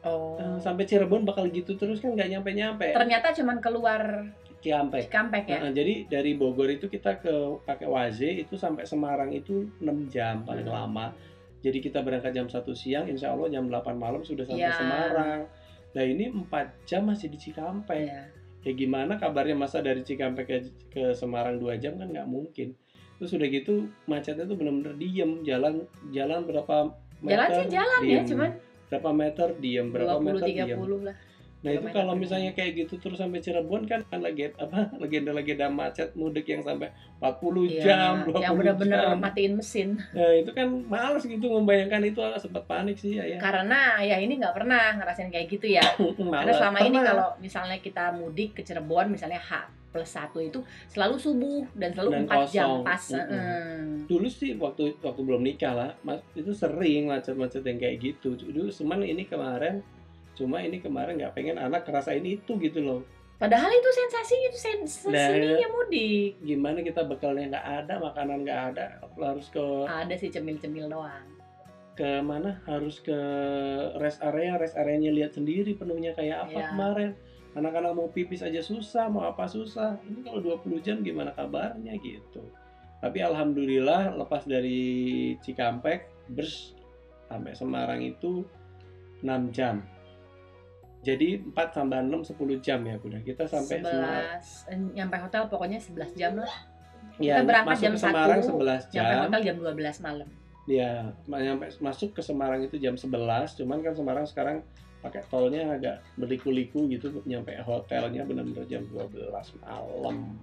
oh 0.00 0.38
Eh, 0.38 0.58
sampai 0.58 0.84
Cirebon 0.84 1.22
bakal 1.22 1.48
gitu 1.48 1.74
terus 1.74 1.98
kan 1.98 2.12
nggak 2.12 2.28
nyampe-nyampe. 2.30 2.92
ternyata 2.92 3.32
cuman 3.32 3.58
keluar 3.58 4.02
Cikampek. 4.58 5.06
Cikampek 5.06 5.44
ya 5.46 5.58
Nah, 5.60 5.70
jadi 5.70 6.06
dari 6.06 6.34
Bogor 6.34 6.66
itu 6.68 6.86
kita 6.86 7.16
ke 7.16 7.30
pakai 7.62 7.86
Waze 7.86 8.26
itu 8.26 8.54
sampai 8.54 8.82
Semarang 8.82 9.30
itu 9.30 9.70
6 9.78 10.08
jam 10.08 10.42
paling 10.42 10.64
Hmm. 10.64 10.74
lama. 10.74 11.06
Jadi 11.58 11.78
kita 11.82 12.02
berangkat 12.06 12.32
jam 12.34 12.46
1 12.46 12.74
siang, 12.74 13.10
insya 13.10 13.34
Allah 13.34 13.50
jam 13.50 13.66
8 13.66 13.98
malam 13.98 14.22
sudah 14.22 14.46
sampai 14.46 14.70
Iya. 14.70 14.78
Semarang. 14.78 15.40
Nah 15.94 16.04
ini 16.06 16.24
4 16.30 16.86
jam 16.86 17.02
masih 17.08 17.28
di 17.32 17.38
Cikampek. 17.38 18.06
Iya. 18.06 18.22
ya 18.66 18.74
gimana 18.74 19.14
kabarnya 19.22 19.54
masa 19.54 19.78
dari 19.78 20.02
Cikampek 20.02 20.44
ke, 20.44 20.56
ke 20.90 21.02
Semarang 21.14 21.62
dua 21.62 21.78
jam 21.78 21.94
kan 21.94 22.10
nggak 22.10 22.26
mungkin 22.26 22.74
terus 23.18 23.34
udah 23.34 23.48
gitu 23.50 23.90
macetnya 24.06 24.46
tuh 24.46 24.54
bener-bener 24.54 24.94
diem 24.94 25.42
jalan 25.42 25.86
jalan 26.14 26.46
berapa 26.46 26.94
meter 27.18 27.38
jalan 27.38 27.58
sih 27.58 27.66
jalan 27.74 28.00
ya 28.02 28.06
diem. 28.06 28.26
cuman 28.30 28.50
berapa 28.88 29.10
meter 29.10 29.48
diem 29.58 29.86
berapa 29.90 30.14
20 30.22 30.26
meter 30.26 30.46
diem 30.46 30.78
30 30.78 31.06
lah 31.06 31.16
nah 31.58 31.74
itu 31.74 31.90
kalau 31.90 32.14
misalnya 32.14 32.54
kayak 32.54 32.86
gitu 32.86 33.02
terus 33.02 33.18
sampai 33.18 33.42
Cirebon 33.42 33.82
kan 33.90 33.98
kan 34.06 34.22
lagi 34.22 34.46
apa 34.54 34.90
legenda-legenda 35.02 35.66
macet 35.66 36.14
mudik 36.14 36.46
yang 36.46 36.62
sampai 36.62 36.86
40 37.18 37.66
Iya, 37.66 37.82
jam 37.82 38.14
20 38.30 38.38
yang 38.38 38.54
bener-bener 38.54 38.98
jam 39.02 39.18
matiin 39.18 39.52
mesin 39.58 39.88
nah 40.14 40.30
itu 40.30 40.50
kan 40.54 40.70
males 40.86 41.26
gitu 41.26 41.46
membayangkan 41.50 42.06
itu 42.06 42.22
sempat 42.38 42.62
panik 42.70 42.94
sih 42.94 43.18
ya, 43.18 43.26
ya. 43.26 43.38
karena 43.42 43.98
ya 43.98 44.22
ini 44.22 44.38
nggak 44.38 44.54
pernah 44.54 44.94
ngerasain 45.02 45.34
kayak 45.34 45.50
gitu 45.50 45.66
ya 45.66 45.82
karena 46.38 46.52
selama 46.54 46.78
ini 46.86 47.02
pernah. 47.02 47.06
kalau 47.10 47.28
misalnya 47.42 47.78
kita 47.82 48.14
mudik 48.14 48.54
ke 48.54 48.62
Cirebon 48.62 49.10
misalnya 49.10 49.42
H 49.42 49.66
plus 49.88 50.14
satu 50.14 50.38
itu 50.38 50.60
selalu 50.92 51.16
subuh 51.16 51.64
dan 51.72 51.90
selalu 51.96 52.10
Dan 52.12 52.22
empat 52.28 52.52
jam 52.52 52.84
pas. 52.84 53.02
Mm-mm. 53.08 53.24
Heeh. 53.24 53.80
dulu 54.04 54.28
sih 54.28 54.52
waktu 54.60 54.94
waktu 55.00 55.20
belum 55.24 55.42
nikah 55.42 55.72
lah 55.74 55.90
mas 56.04 56.20
itu 56.36 56.52
sering 56.52 57.08
macet-macet 57.08 57.64
yang 57.64 57.80
kayak 57.80 57.96
gitu 57.98 58.36
dulu 58.36 58.68
cuman 58.68 59.00
ini 59.02 59.24
kemarin 59.24 59.80
cuma 60.38 60.58
ini 60.60 60.78
kemarin 60.78 61.18
nggak 61.18 61.34
pengen 61.34 61.58
anak 61.58 61.82
ngerasain 61.82 62.22
itu 62.22 62.54
gitu 62.56 62.78
loh. 62.78 63.00
Padahal 63.36 63.70
itu 63.70 63.86
sensasinya 63.88 64.46
itu 64.48 64.58
sens 64.58 64.90
Nah, 65.04 65.14
sensasinya 65.30 65.68
mudik. 65.68 66.38
gimana 66.40 66.78
kita 66.80 67.02
bekalnya 67.04 67.52
nggak 67.52 67.66
ada 67.80 67.94
makanan 68.00 68.38
nggak 68.42 68.60
ada 68.72 68.84
harus 69.16 69.46
ke 69.48 69.62
Ada 69.84 70.14
sih 70.14 70.28
cemil-cemil 70.28 70.86
doang. 70.86 71.26
ke 71.94 72.18
mana? 72.20 72.62
Harus 72.62 72.98
ke 72.98 73.18
rest 73.96 74.22
area 74.22 74.54
rest 74.54 74.74
areanya 74.74 75.10
lihat 75.10 75.34
sendiri 75.34 75.74
penuhnya 75.74 76.14
kayak 76.14 76.46
apa 76.46 76.54
Iya. 76.56 76.68
kemarin. 76.68 77.10
Anak-anak 77.52 77.92
mau 77.92 78.06
pipis 78.06 78.38
aja 78.40 78.58
susah 78.60 79.06
mau 79.06 79.22
apa 79.24 79.44
susah. 79.44 79.98
Ini 80.00 80.22
kalau 80.22 80.38
20 80.38 80.78
jam 80.78 81.02
gimana 81.02 81.30
kabarnya 81.32 81.94
gitu. 81.96 82.38
Tapi 82.98 83.18
alhamdulillah 83.18 84.14
lepas 84.14 84.42
dari 84.44 84.78
Cikampek 85.38 86.06
bers 86.28 86.74
sampai 87.24 87.50
Semarang 87.52 87.98
itu 88.00 88.46
6 89.20 89.50
jam 89.50 89.82
jadi 91.08 91.28
4 91.40 91.56
tambah 91.72 91.98
6 92.04 92.36
10 92.36 92.60
jam 92.60 92.80
ya 92.84 93.00
Bunda 93.00 93.18
kita 93.24 93.48
sampai 93.48 93.80
Semarang 93.80 94.44
11 94.44 94.68
eh, 94.68 94.78
nyampe 94.92 95.16
hotel 95.16 95.42
pokoknya 95.48 95.78
11 95.80 96.20
jam 96.20 96.32
lah. 96.36 96.54
ya, 97.16 97.40
kita 97.40 97.42
berangkat 97.48 97.72
masuk 97.72 97.80
jam 97.80 97.92
ke 97.92 98.00
Semarang 98.04 98.40
1, 98.44 98.52
11 98.52 98.92
jam 98.92 99.00
Nyampe 99.00 99.16
hotel 99.24 99.40
jam 99.40 99.56
12 99.56 100.04
malam. 100.04 100.28
Ya, 100.68 100.92
nyampe 101.24 101.66
masuk 101.80 102.10
ke 102.12 102.20
Semarang 102.20 102.60
itu 102.60 102.76
jam 102.76 102.92
11, 102.92 103.08
cuman 103.56 103.80
kan 103.80 103.94
Semarang 103.96 104.28
sekarang 104.28 104.60
pakai 105.00 105.24
tolnya 105.32 105.64
agak 105.72 106.04
berliku-liku 106.18 106.84
gitu 106.92 107.22
nyampe 107.24 107.56
hotelnya 107.64 108.26
benar-benar 108.28 108.68
jam 108.68 108.84
12 108.92 109.32
malam. 109.64 110.36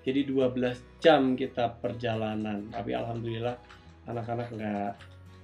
Jadi 0.00 0.20
12 0.26 0.80
jam 0.98 1.36
kita 1.36 1.76
perjalanan. 1.78 2.66
Tapi 2.72 2.96
alhamdulillah 2.96 3.54
anak-anak 4.08 4.48
nggak 4.56 4.92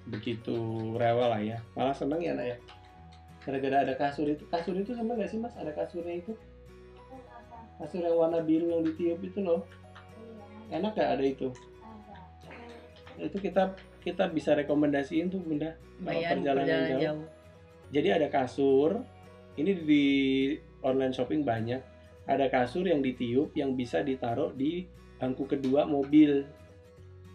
begitu 0.09 0.57
rewel 0.96 1.29
lah 1.29 1.42
ya. 1.44 1.59
Malah 1.76 1.94
seneng 1.94 2.18
ya 2.24 2.33
anak 2.33 2.46
ya. 2.50 2.59
Gara-gara 3.46 3.87
ada 3.87 3.94
kasur 3.94 4.26
itu. 4.26 4.42
Kasur 4.50 4.74
itu 4.74 4.90
sama 4.90 5.14
nggak 5.14 5.30
sih 5.30 5.38
mas? 5.38 5.54
Ada 5.54 5.70
kasurnya 5.70 6.18
itu. 6.18 6.35
Kasur 7.78 8.02
yang 8.02 8.18
warna 8.18 8.42
biru 8.42 8.74
yang 8.74 8.82
ditiup 8.82 9.22
itu 9.22 9.38
loh. 9.38 9.62
Enak 10.74 10.98
nggak 10.98 11.11
ada 11.14 11.24
itu? 11.24 11.54
Itu 13.22 13.38
kita 13.38 13.78
kita 14.02 14.26
bisa 14.35 14.59
rekomendasiin 14.59 15.30
tuh 15.30 15.38
bunda 15.42 15.78
Lumayan 16.02 16.42
perjalanan 16.42 16.66
perjalanan 16.66 16.90
jauh. 16.90 17.02
jauh. 17.02 17.26
Jadi 17.94 18.09
ada 18.11 18.26
kasur, 18.26 18.90
ini 19.54 19.72
di 19.78 20.04
online 20.82 21.14
shopping 21.14 21.46
banyak. 21.46 21.78
Ada 22.26 22.50
kasur 22.50 22.82
yang 22.82 22.98
ditiup 22.98 23.54
yang 23.54 23.78
bisa 23.78 24.02
ditaruh 24.02 24.50
di 24.50 24.90
bangku 25.22 25.46
kedua 25.46 25.87
mobil. 25.87 26.42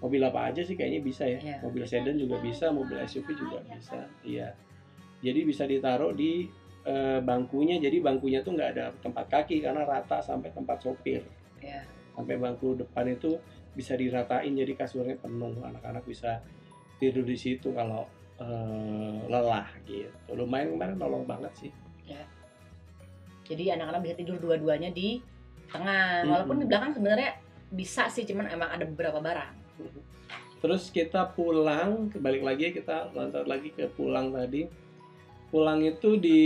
Mobil 0.03 0.21
apa 0.27 0.51
aja 0.51 0.65
sih 0.65 0.75
kayaknya 0.75 0.99
bisa 0.99 1.23
ya. 1.23 1.39
Iya. 1.39 1.57
Mobil 1.63 1.83
sedan 1.87 2.19
juga 2.19 2.35
bisa, 2.43 2.67
mobil 2.73 2.99
SUV 2.99 3.27
juga 3.31 3.63
bisa. 3.71 4.11
Iya. 4.27 4.51
Jadi 5.21 5.39
bisa 5.45 5.63
ditaruh 5.69 6.11
di 6.13 6.49
eh, 6.85 7.19
bangkunya. 7.21 7.77
Jadi 7.77 7.97
bangkunya 8.01 8.41
tuh 8.41 8.57
nggak 8.57 8.69
ada 8.77 8.85
tempat 9.01 9.25
kaki 9.29 9.61
karena 9.61 9.85
rata 9.85 10.21
sampai 10.21 10.49
tempat 10.53 10.81
sopir. 10.81 11.21
Iya. 11.61 11.85
Sampai 12.17 12.35
bangku 12.41 12.75
depan 12.75 13.07
itu 13.07 13.37
bisa 13.71 13.95
diratain 13.95 14.51
jadi 14.51 14.73
kasurnya 14.75 15.15
penuh. 15.21 15.61
Anak-anak 15.61 16.03
bisa 16.03 16.41
tidur 16.97 17.23
di 17.23 17.37
situ 17.37 17.71
kalau 17.71 18.09
eh, 18.41 19.17
lelah 19.29 19.69
gitu. 19.85 20.33
Lumayan 20.33 20.75
kemarin 20.75 20.97
nolong 20.97 21.25
banget 21.29 21.53
sih. 21.55 21.71
Jadi 23.51 23.67
anak-anak 23.67 24.01
bisa 24.07 24.15
tidur 24.15 24.37
dua-duanya 24.39 24.95
di 24.95 25.19
tengah. 25.67 26.23
Walaupun 26.23 26.63
di 26.63 26.65
belakang 26.71 26.95
sebenarnya 26.95 27.35
bisa 27.67 28.07
sih, 28.07 28.23
cuman 28.23 28.47
emang 28.47 28.71
ada 28.71 28.87
beberapa 28.87 29.19
barang. 29.19 29.51
Terus 30.63 30.87
kita 30.93 31.35
pulang, 31.35 32.07
balik 32.15 32.47
lagi 32.47 32.71
kita 32.71 33.11
loncat 33.11 33.43
lagi 33.43 33.75
ke 33.75 33.91
pulang 33.91 34.31
tadi. 34.31 34.71
Pulang 35.51 35.83
itu 35.83 36.15
di 36.15 36.41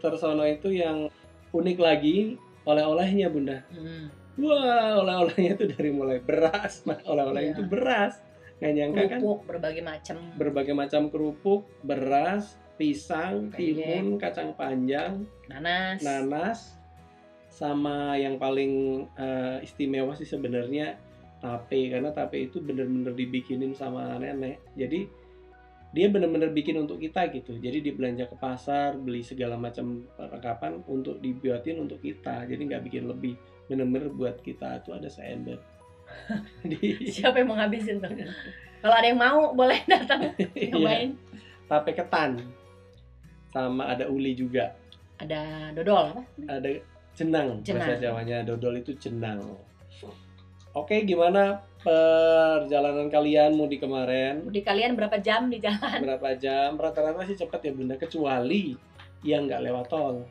Tersono 0.00 0.42
itu 0.42 0.72
yang 0.72 1.06
unik 1.52 1.78
lagi 1.78 2.40
oleh-olehnya 2.64 3.28
bunda. 3.28 3.60
Hmm. 3.68 4.08
Wah 4.40 4.96
oleh-olehnya 5.04 5.60
itu 5.60 5.64
dari 5.68 5.92
mulai 5.92 6.16
beras, 6.18 6.80
nah 6.88 6.96
oleh-oleh 7.04 7.52
Iya. 7.52 7.52
itu 7.52 7.62
beras. 7.68 8.16
Nggak 8.58 8.72
nyangka 8.72 9.02
kan 9.04 9.20
Kerupuk 9.20 9.40
berbagai 9.44 9.82
macam. 9.84 10.16
berbagai 10.34 10.74
macam 10.74 11.02
kerupuk, 11.12 11.62
beras, 11.84 12.56
pisang, 12.80 13.52
timun, 13.52 14.16
kacang 14.16 14.56
panjang, 14.56 15.28
nanas. 15.46 15.98
nanas, 16.00 16.58
sama 17.52 18.16
yang 18.16 18.40
paling 18.40 19.04
eh, 19.12 19.60
istimewa 19.60 20.16
sih 20.16 20.24
sebenarnya 20.24 20.96
tape 21.42 21.90
karena 21.90 22.14
tape 22.14 22.38
itu 22.38 22.62
bener-bener 22.62 23.12
dibikinin 23.12 23.74
sama 23.74 24.16
nenek. 24.16 24.62
Jadi 24.72 25.04
dia 25.92 26.08
bener-bener 26.08 26.48
bikin 26.48 26.80
untuk 26.80 26.96
kita 26.96 27.28
gitu. 27.28 27.52
Jadi 27.56 27.84
dia 27.84 27.92
belanja 27.92 28.24
ke 28.24 28.36
pasar, 28.36 28.96
beli 28.96 29.20
segala 29.20 29.60
macam 29.60 30.08
perlengkapan 30.16 30.80
untuk 30.88 31.20
dibuatin 31.20 31.84
untuk 31.84 32.00
kita. 32.00 32.48
Jadi 32.48 32.62
nggak 32.64 32.82
bikin 32.88 33.04
lebih, 33.04 33.36
bener-bener 33.68 34.08
buat 34.08 34.40
kita 34.40 34.80
itu 34.80 34.96
ada 34.96 35.08
seember. 35.12 35.60
Di 36.64 36.96
Siapa 37.08 37.40
yang 37.40 37.52
mau 37.52 37.56
ngabisin 37.60 38.00
tuh? 38.00 38.08
Kalau 38.80 38.94
ada 38.96 39.06
yang 39.06 39.20
mau 39.20 39.52
boleh 39.52 39.78
datang 39.92 40.32
Iya, 40.56 40.72
nyobain. 40.72 41.10
tape 41.68 41.92
ketan. 41.92 42.40
Sama 43.52 43.92
ada 43.92 44.08
uli 44.08 44.32
juga. 44.32 44.72
Ada 45.20 45.70
dodol 45.76 46.16
apa? 46.16 46.22
ada 46.48 46.68
jenang, 47.12 47.60
bahasa 47.60 47.68
Jenang. 47.94 48.00
Jawanya 48.00 48.36
dodol 48.48 48.80
itu 48.80 48.96
jenang. 48.96 49.44
Oke, 50.72 51.04
gimana 51.04 51.60
perjalanan 51.82 53.10
kalian 53.10 53.52
mudik 53.54 53.82
kemarin? 53.82 54.46
Di 54.48 54.62
kalian 54.62 54.94
berapa 54.94 55.18
jam 55.18 55.50
di 55.50 55.58
jalan? 55.58 55.98
Berapa 56.02 56.38
jam? 56.38 56.78
Rata-rata 56.78 57.26
sih 57.26 57.36
cepet 57.36 57.60
ya 57.68 57.72
bunda, 57.74 57.94
kecuali 57.98 58.74
yang 59.22 59.46
nggak 59.46 59.62
lewat 59.66 59.86
tol. 59.90 60.22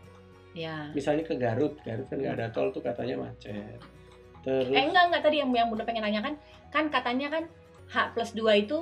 Ya. 0.51 0.91
Misalnya 0.91 1.23
ke 1.23 1.35
Garut, 1.39 1.79
Garut 1.83 2.07
kan 2.11 2.17
nggak 2.19 2.35
ada 2.39 2.47
tol 2.51 2.71
tuh 2.75 2.83
katanya 2.83 3.19
macet. 3.19 3.79
Terus 4.41 4.73
Eh 4.73 4.83
enggak 4.89 5.13
enggak 5.13 5.23
tadi 5.23 5.37
yang 5.37 5.53
yang 5.53 5.69
Bunda 5.69 5.85
pengen 5.85 6.01
tanyakan 6.01 6.33
kan 6.73 6.89
katanya 6.89 7.27
kan 7.29 7.43
H 7.91 7.95
plus 8.15 8.33
2 8.33 8.63
itu 8.65 8.77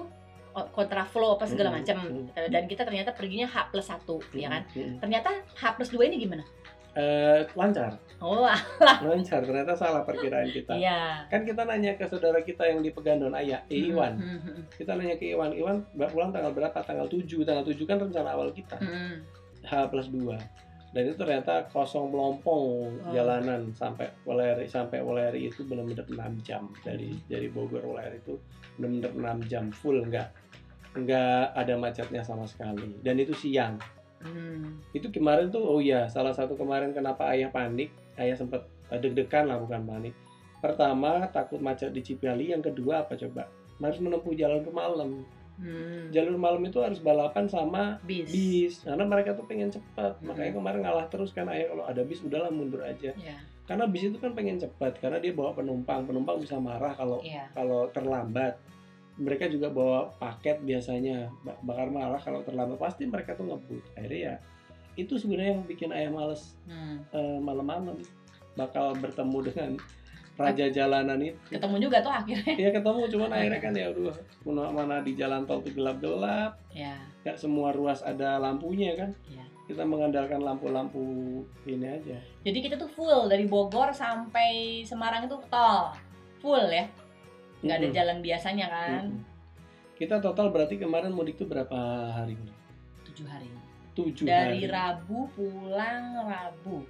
kontraflow 0.72 1.36
apa 1.36 1.46
segala 1.46 1.70
Mm, 1.72 1.76
macam 1.82 1.98
mm. 2.00 2.48
dan 2.52 2.64
kita 2.66 2.84
ternyata 2.88 3.12
perginya 3.12 3.48
H 3.48 3.70
plus 3.70 3.88
1 3.92 4.08
ya 4.40 4.48
kan 4.50 4.64
Mm-mm. 4.72 4.98
ternyata 5.04 5.30
H 5.56 5.64
plus 5.78 5.92
2 5.92 6.10
ini 6.10 6.16
gimana 6.26 6.44
Eh, 6.92 7.46
lancar, 7.54 7.94
oh 8.18 8.42
ah, 8.42 8.58
lancar. 9.06 9.46
Ternyata 9.46 9.78
salah 9.78 10.02
perkiraan 10.02 10.50
kita. 10.50 10.74
iya 10.74 11.22
Kan 11.28 11.46
kita 11.46 11.62
nanya 11.64 11.94
ke 11.94 12.04
saudara 12.04 12.42
kita 12.42 12.66
yang 12.66 12.82
di 12.82 12.90
Pegadon 12.90 13.32
Ayah, 13.32 13.62
Hmm, 13.64 13.78
Iwan. 13.88 14.14
Hmm, 14.18 14.40
hmm, 14.42 14.62
Kita 14.74 14.94
nanya 14.94 15.16
ke 15.16 15.30
Iwan, 15.30 15.54
Iwan 15.54 15.78
pulang 16.10 16.34
tanggal 16.34 16.50
berapa? 16.50 16.76
Tanggal 16.76 17.06
7. 17.06 17.30
Tanggal 17.44 17.62
7 17.64 17.86
kan 17.86 17.98
rencana 18.00 18.34
awal 18.34 18.50
kita. 18.50 18.76
hmm, 18.76 18.90
hmm. 18.90 19.18
H 19.62 19.72
plus 19.88 20.08
2 20.10 20.34
dan 20.90 21.06
itu 21.06 21.14
ternyata 21.14 21.70
kosong 21.70 22.10
melompong 22.10 22.90
Oh. 23.06 23.14
jalanan 23.14 23.70
sampai 23.70 24.10
Weleri 24.26 24.66
sampai 24.66 25.06
Weleri 25.06 25.46
itu 25.46 25.62
benar-benar 25.62 26.10
6 26.10 26.42
jam 26.42 26.66
dari 26.82 27.14
dari 27.30 27.46
Bogor 27.46 27.86
Weleri 27.86 28.18
itu 28.18 28.34
benar-benar 28.74 29.38
6 29.38 29.46
jam 29.46 29.70
full 29.70 30.02
nggak 30.02 30.26
nggak 30.98 31.44
ada 31.54 31.78
macetnya 31.78 32.26
sama 32.26 32.50
sekali 32.50 32.98
dan 33.06 33.22
itu 33.22 33.38
siang 33.38 33.78
Hmm. 34.20 34.84
itu 34.92 35.08
kemarin 35.16 35.48
tuh 35.48 35.64
oh 35.64 35.80
iya 35.80 36.12
salah 36.12 36.36
satu 36.36 36.60
kemarin 36.60 36.92
kenapa 36.92 37.32
ayah 37.32 37.48
panik 37.48 37.88
ayah 38.20 38.36
sempat 38.36 38.68
eh, 38.92 39.00
deg-degan 39.00 39.48
lah 39.48 39.58
bukan 39.64 39.84
panik. 39.88 40.14
Pertama 40.60 41.24
takut 41.32 41.64
macet 41.64 41.96
di 41.96 42.04
Cipali 42.04 42.52
yang 42.52 42.60
kedua 42.60 43.08
apa 43.08 43.16
coba? 43.16 43.48
Harus 43.80 44.00
menempuh 44.04 44.36
jalur 44.36 44.64
malam 44.72 45.24
Hmm. 45.60 46.08
jalur 46.16 46.40
malam 46.40 46.64
itu 46.64 46.80
harus 46.80 47.04
balapan 47.04 47.44
sama 47.52 48.00
bis. 48.08 48.32
bis 48.32 48.80
karena 48.88 49.04
mereka 49.04 49.36
tuh 49.36 49.44
pengen 49.44 49.68
cepat. 49.68 50.16
Hmm. 50.16 50.32
makanya 50.32 50.56
kemarin 50.56 50.80
ngalah 50.88 51.12
terus 51.12 51.36
kan 51.36 51.52
ayah 51.52 51.76
kalau 51.76 51.84
ada 51.84 52.00
bis 52.08 52.24
udahlah 52.24 52.48
mundur 52.48 52.80
aja. 52.80 53.12
Ya 53.20 53.36
karena 53.70 53.86
bis 53.86 54.10
itu 54.10 54.18
kan 54.18 54.34
pengen 54.34 54.58
cepat 54.58 54.98
karena 54.98 55.22
dia 55.22 55.30
bawa 55.30 55.54
penumpang. 55.54 56.10
Penumpang 56.10 56.42
bisa 56.42 56.58
marah 56.58 56.90
kalau 56.98 57.22
iya. 57.22 57.46
kalau 57.54 57.86
terlambat 57.94 58.58
mereka 59.20 59.46
juga 59.46 59.68
bawa 59.68 60.10
paket 60.16 60.60
biasanya 60.60 61.28
Ba- 61.42 61.60
bakar 61.62 61.88
marah 61.88 62.18
kalau 62.18 62.40
terlambat. 62.42 62.80
Pasti 62.80 63.04
mereka 63.04 63.36
tuh 63.36 63.46
ngebut. 63.46 63.84
Akhirnya 63.94 64.20
ya 64.22 64.36
itu 64.96 65.16
sebenarnya 65.16 65.54
yang 65.54 65.64
bikin 65.64 65.92
ayah 65.92 66.10
males 66.10 66.56
Hmm. 66.66 67.04
eh, 67.10 67.38
malam-malam. 67.38 68.00
Bakal 68.54 68.96
bertemu 68.98 69.38
dengan 69.46 69.72
raja 70.36 70.66
jalanan 70.68 71.20
itu. 71.20 71.36
Ketemu 71.50 71.76
juga 71.82 72.00
tuh 72.00 72.12
akhirnya. 72.14 72.54
Ya 72.58 72.70
ketemu. 72.70 73.00
Cuman 73.10 73.30
akhirnya. 73.36 73.60
kan 73.60 73.74
ya 73.74 73.86
aduh 73.88 74.16
mana 74.42 74.62
mana 74.70 74.96
di 75.00 75.14
jalan 75.14 75.44
tol 75.44 75.60
tuh 75.60 75.72
gelap-gelap. 75.72 76.56
Ya 76.72 76.96
nggak 77.22 77.36
semua 77.36 77.70
ruas 77.70 78.00
ada 78.02 78.40
lampunya 78.40 78.96
kan. 78.96 79.12
Iya. 79.28 79.44
kita 79.70 79.86
mengandalkan 79.86 80.42
lampu-lampu 80.42 80.98
ini 81.64 81.86
aja. 81.86 82.18
Jadi 82.42 82.58
kita 82.58 82.74
tuh 82.74 82.90
full 82.90 83.30
dari 83.30 83.46
Bogor 83.46 83.94
sampai 83.94 84.82
Semarang 84.82 85.24
itu 85.24 85.38
tol. 85.46 85.94
Full 86.42 86.66
ya 86.70 86.90
nggak 87.60 87.78
ada 87.80 87.90
jalan 87.92 88.18
biasanya 88.24 88.68
kan 88.72 89.04
kita 90.00 90.24
total 90.24 90.52
berarti 90.56 90.80
kemarin 90.80 91.12
mudik 91.12 91.36
tuh 91.36 91.48
berapa 91.48 91.76
hari 92.16 92.40
tujuh 93.04 93.28
hari 93.28 93.52
tujuh 94.00 94.26
Dari 94.26 94.64
hari. 94.64 94.72
Rabu 94.72 95.28
pulang 95.36 96.24
Rabu. 96.24 96.88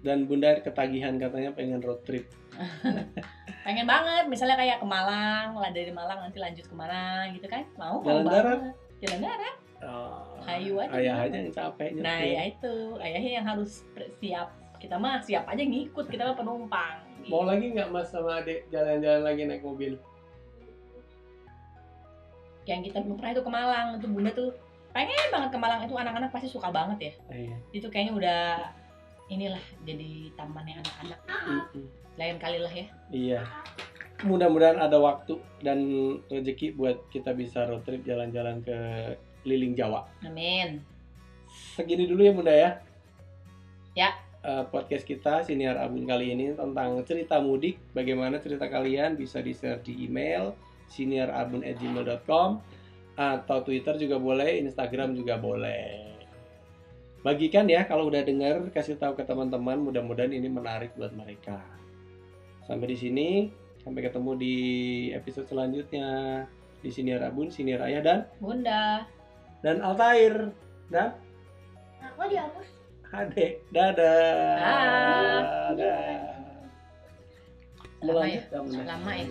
Dan 0.00 0.24
Bunda 0.24 0.56
ketagihan 0.64 1.20
katanya 1.20 1.52
pengen 1.52 1.84
road 1.84 2.00
trip. 2.08 2.24
Pengen 3.68 3.84
banget, 3.84 4.24
misalnya 4.32 4.56
kayak 4.56 4.80
ke 4.80 4.86
Malang, 4.88 5.52
lah 5.52 5.68
dari 5.68 5.92
Malang 5.92 6.24
nanti 6.24 6.40
lanjut 6.40 6.64
ke 6.64 6.72
mana 6.72 7.28
gitu 7.36 7.44
kan? 7.52 7.68
Mau, 7.76 8.00
mau 8.00 8.24
Jalan 8.24 8.24
banget. 8.24 8.32
darat? 8.32 8.60
Jalan 9.04 9.20
darat. 9.20 9.56
Oh, 9.78 10.40
Hayu 10.42 10.74
aja. 10.80 10.90
Ayah 10.96 11.16
aja 11.28 11.36
yang 11.36 11.52
capek 11.52 11.88
nyetir. 11.92 12.06
Nah, 12.08 12.20
ya 12.24 12.42
itu. 12.48 12.74
Ayahnya 12.96 13.30
yang 13.42 13.46
harus 13.46 13.84
siap. 14.18 14.48
Kita 14.80 14.96
mah 14.96 15.20
siap 15.20 15.44
aja 15.44 15.60
ngikut, 15.60 16.06
kita 16.08 16.22
mah 16.32 16.36
penumpang. 16.38 16.96
Mau 17.26 17.42
lagi 17.42 17.74
nggak 17.74 17.90
mas 17.90 18.14
sama 18.14 18.38
adik 18.38 18.70
jalan-jalan 18.70 19.26
lagi 19.26 19.42
naik 19.44 19.66
mobil? 19.66 19.98
Yang 22.68 22.92
kita 22.92 23.02
belum 23.02 23.16
pernah 23.18 23.32
itu 23.34 23.42
ke 23.42 23.50
Malang, 23.50 23.88
itu 23.98 24.06
Bunda 24.06 24.30
tuh 24.30 24.54
pengen 24.94 25.28
banget 25.34 25.50
ke 25.52 25.58
Malang 25.58 25.80
itu 25.84 25.94
anak-anak 25.98 26.30
pasti 26.30 26.48
suka 26.48 26.70
banget 26.70 26.98
ya. 27.00 27.12
Iya. 27.34 27.56
Itu 27.74 27.86
kayaknya 27.90 28.14
udah 28.14 28.42
inilah 29.28 29.64
jadi 29.82 30.32
tamannya 30.38 30.80
anak-anak. 30.80 31.20
Lain 32.16 32.36
kali 32.38 32.58
lah 32.62 32.72
ya. 32.72 32.86
Iya. 33.10 33.40
Mudah-mudahan 34.26 34.82
ada 34.82 34.98
waktu 34.98 35.38
dan 35.62 35.78
rezeki 36.26 36.74
buat 36.74 37.06
kita 37.14 37.34
bisa 37.38 37.66
road 37.70 37.86
trip 37.86 38.02
jalan-jalan 38.02 38.62
ke 38.62 38.76
keliling 39.46 39.78
Jawa. 39.78 40.10
Amin. 40.26 40.82
Segini 41.48 42.04
dulu 42.04 42.26
ya 42.26 42.32
Bunda 42.34 42.52
ya. 42.52 42.70
Ya. 43.94 44.10
Eh, 44.38 44.64
podcast 44.70 45.02
kita 45.02 45.42
siniar 45.42 45.74
Abun 45.82 46.06
kali 46.06 46.30
ini 46.30 46.54
tentang 46.54 47.02
cerita 47.02 47.42
mudik. 47.42 47.74
Bagaimana 47.90 48.38
cerita 48.38 48.70
kalian 48.70 49.18
bisa 49.18 49.42
di-share 49.42 49.82
di 49.82 50.06
email 50.06 50.54
siniarabun@gmail.com 50.94 52.62
atau 53.18 53.58
Twitter 53.66 53.98
juga 53.98 54.14
boleh, 54.22 54.62
Instagram 54.62 55.18
juga 55.18 55.42
boleh. 55.42 56.06
Bagikan 57.26 57.66
ya 57.66 57.82
kalau 57.82 58.06
udah 58.06 58.22
dengar, 58.22 58.70
kasih 58.70 58.94
tahu 58.94 59.18
ke 59.18 59.26
teman-teman. 59.26 59.82
Mudah-mudahan 59.82 60.30
ini 60.30 60.46
menarik 60.46 60.94
buat 60.94 61.10
mereka. 61.18 61.58
Sampai 62.62 62.94
di 62.94 62.96
sini, 62.96 63.28
sampai 63.82 64.06
ketemu 64.06 64.38
di 64.38 64.56
episode 65.18 65.50
selanjutnya 65.50 66.46
di 66.78 66.94
Siniar 66.94 67.26
Abun, 67.26 67.50
Siniar 67.50 67.82
Ayah 67.82 68.06
dan 68.06 68.18
Bunda. 68.38 69.02
dan 69.66 69.82
Altair 69.82 70.54
dan 70.94 71.18
Aku 71.98 72.22
dihapus. 72.30 72.77
Ade. 73.08 73.64
Dadah. 73.72 74.56
Dah. 74.60 75.40
Dadah. 75.72 76.36
Mau 78.04 78.14
Lama 78.14 78.28
ya? 78.28 78.40
Lama 78.84 79.12
ya. 79.16 79.26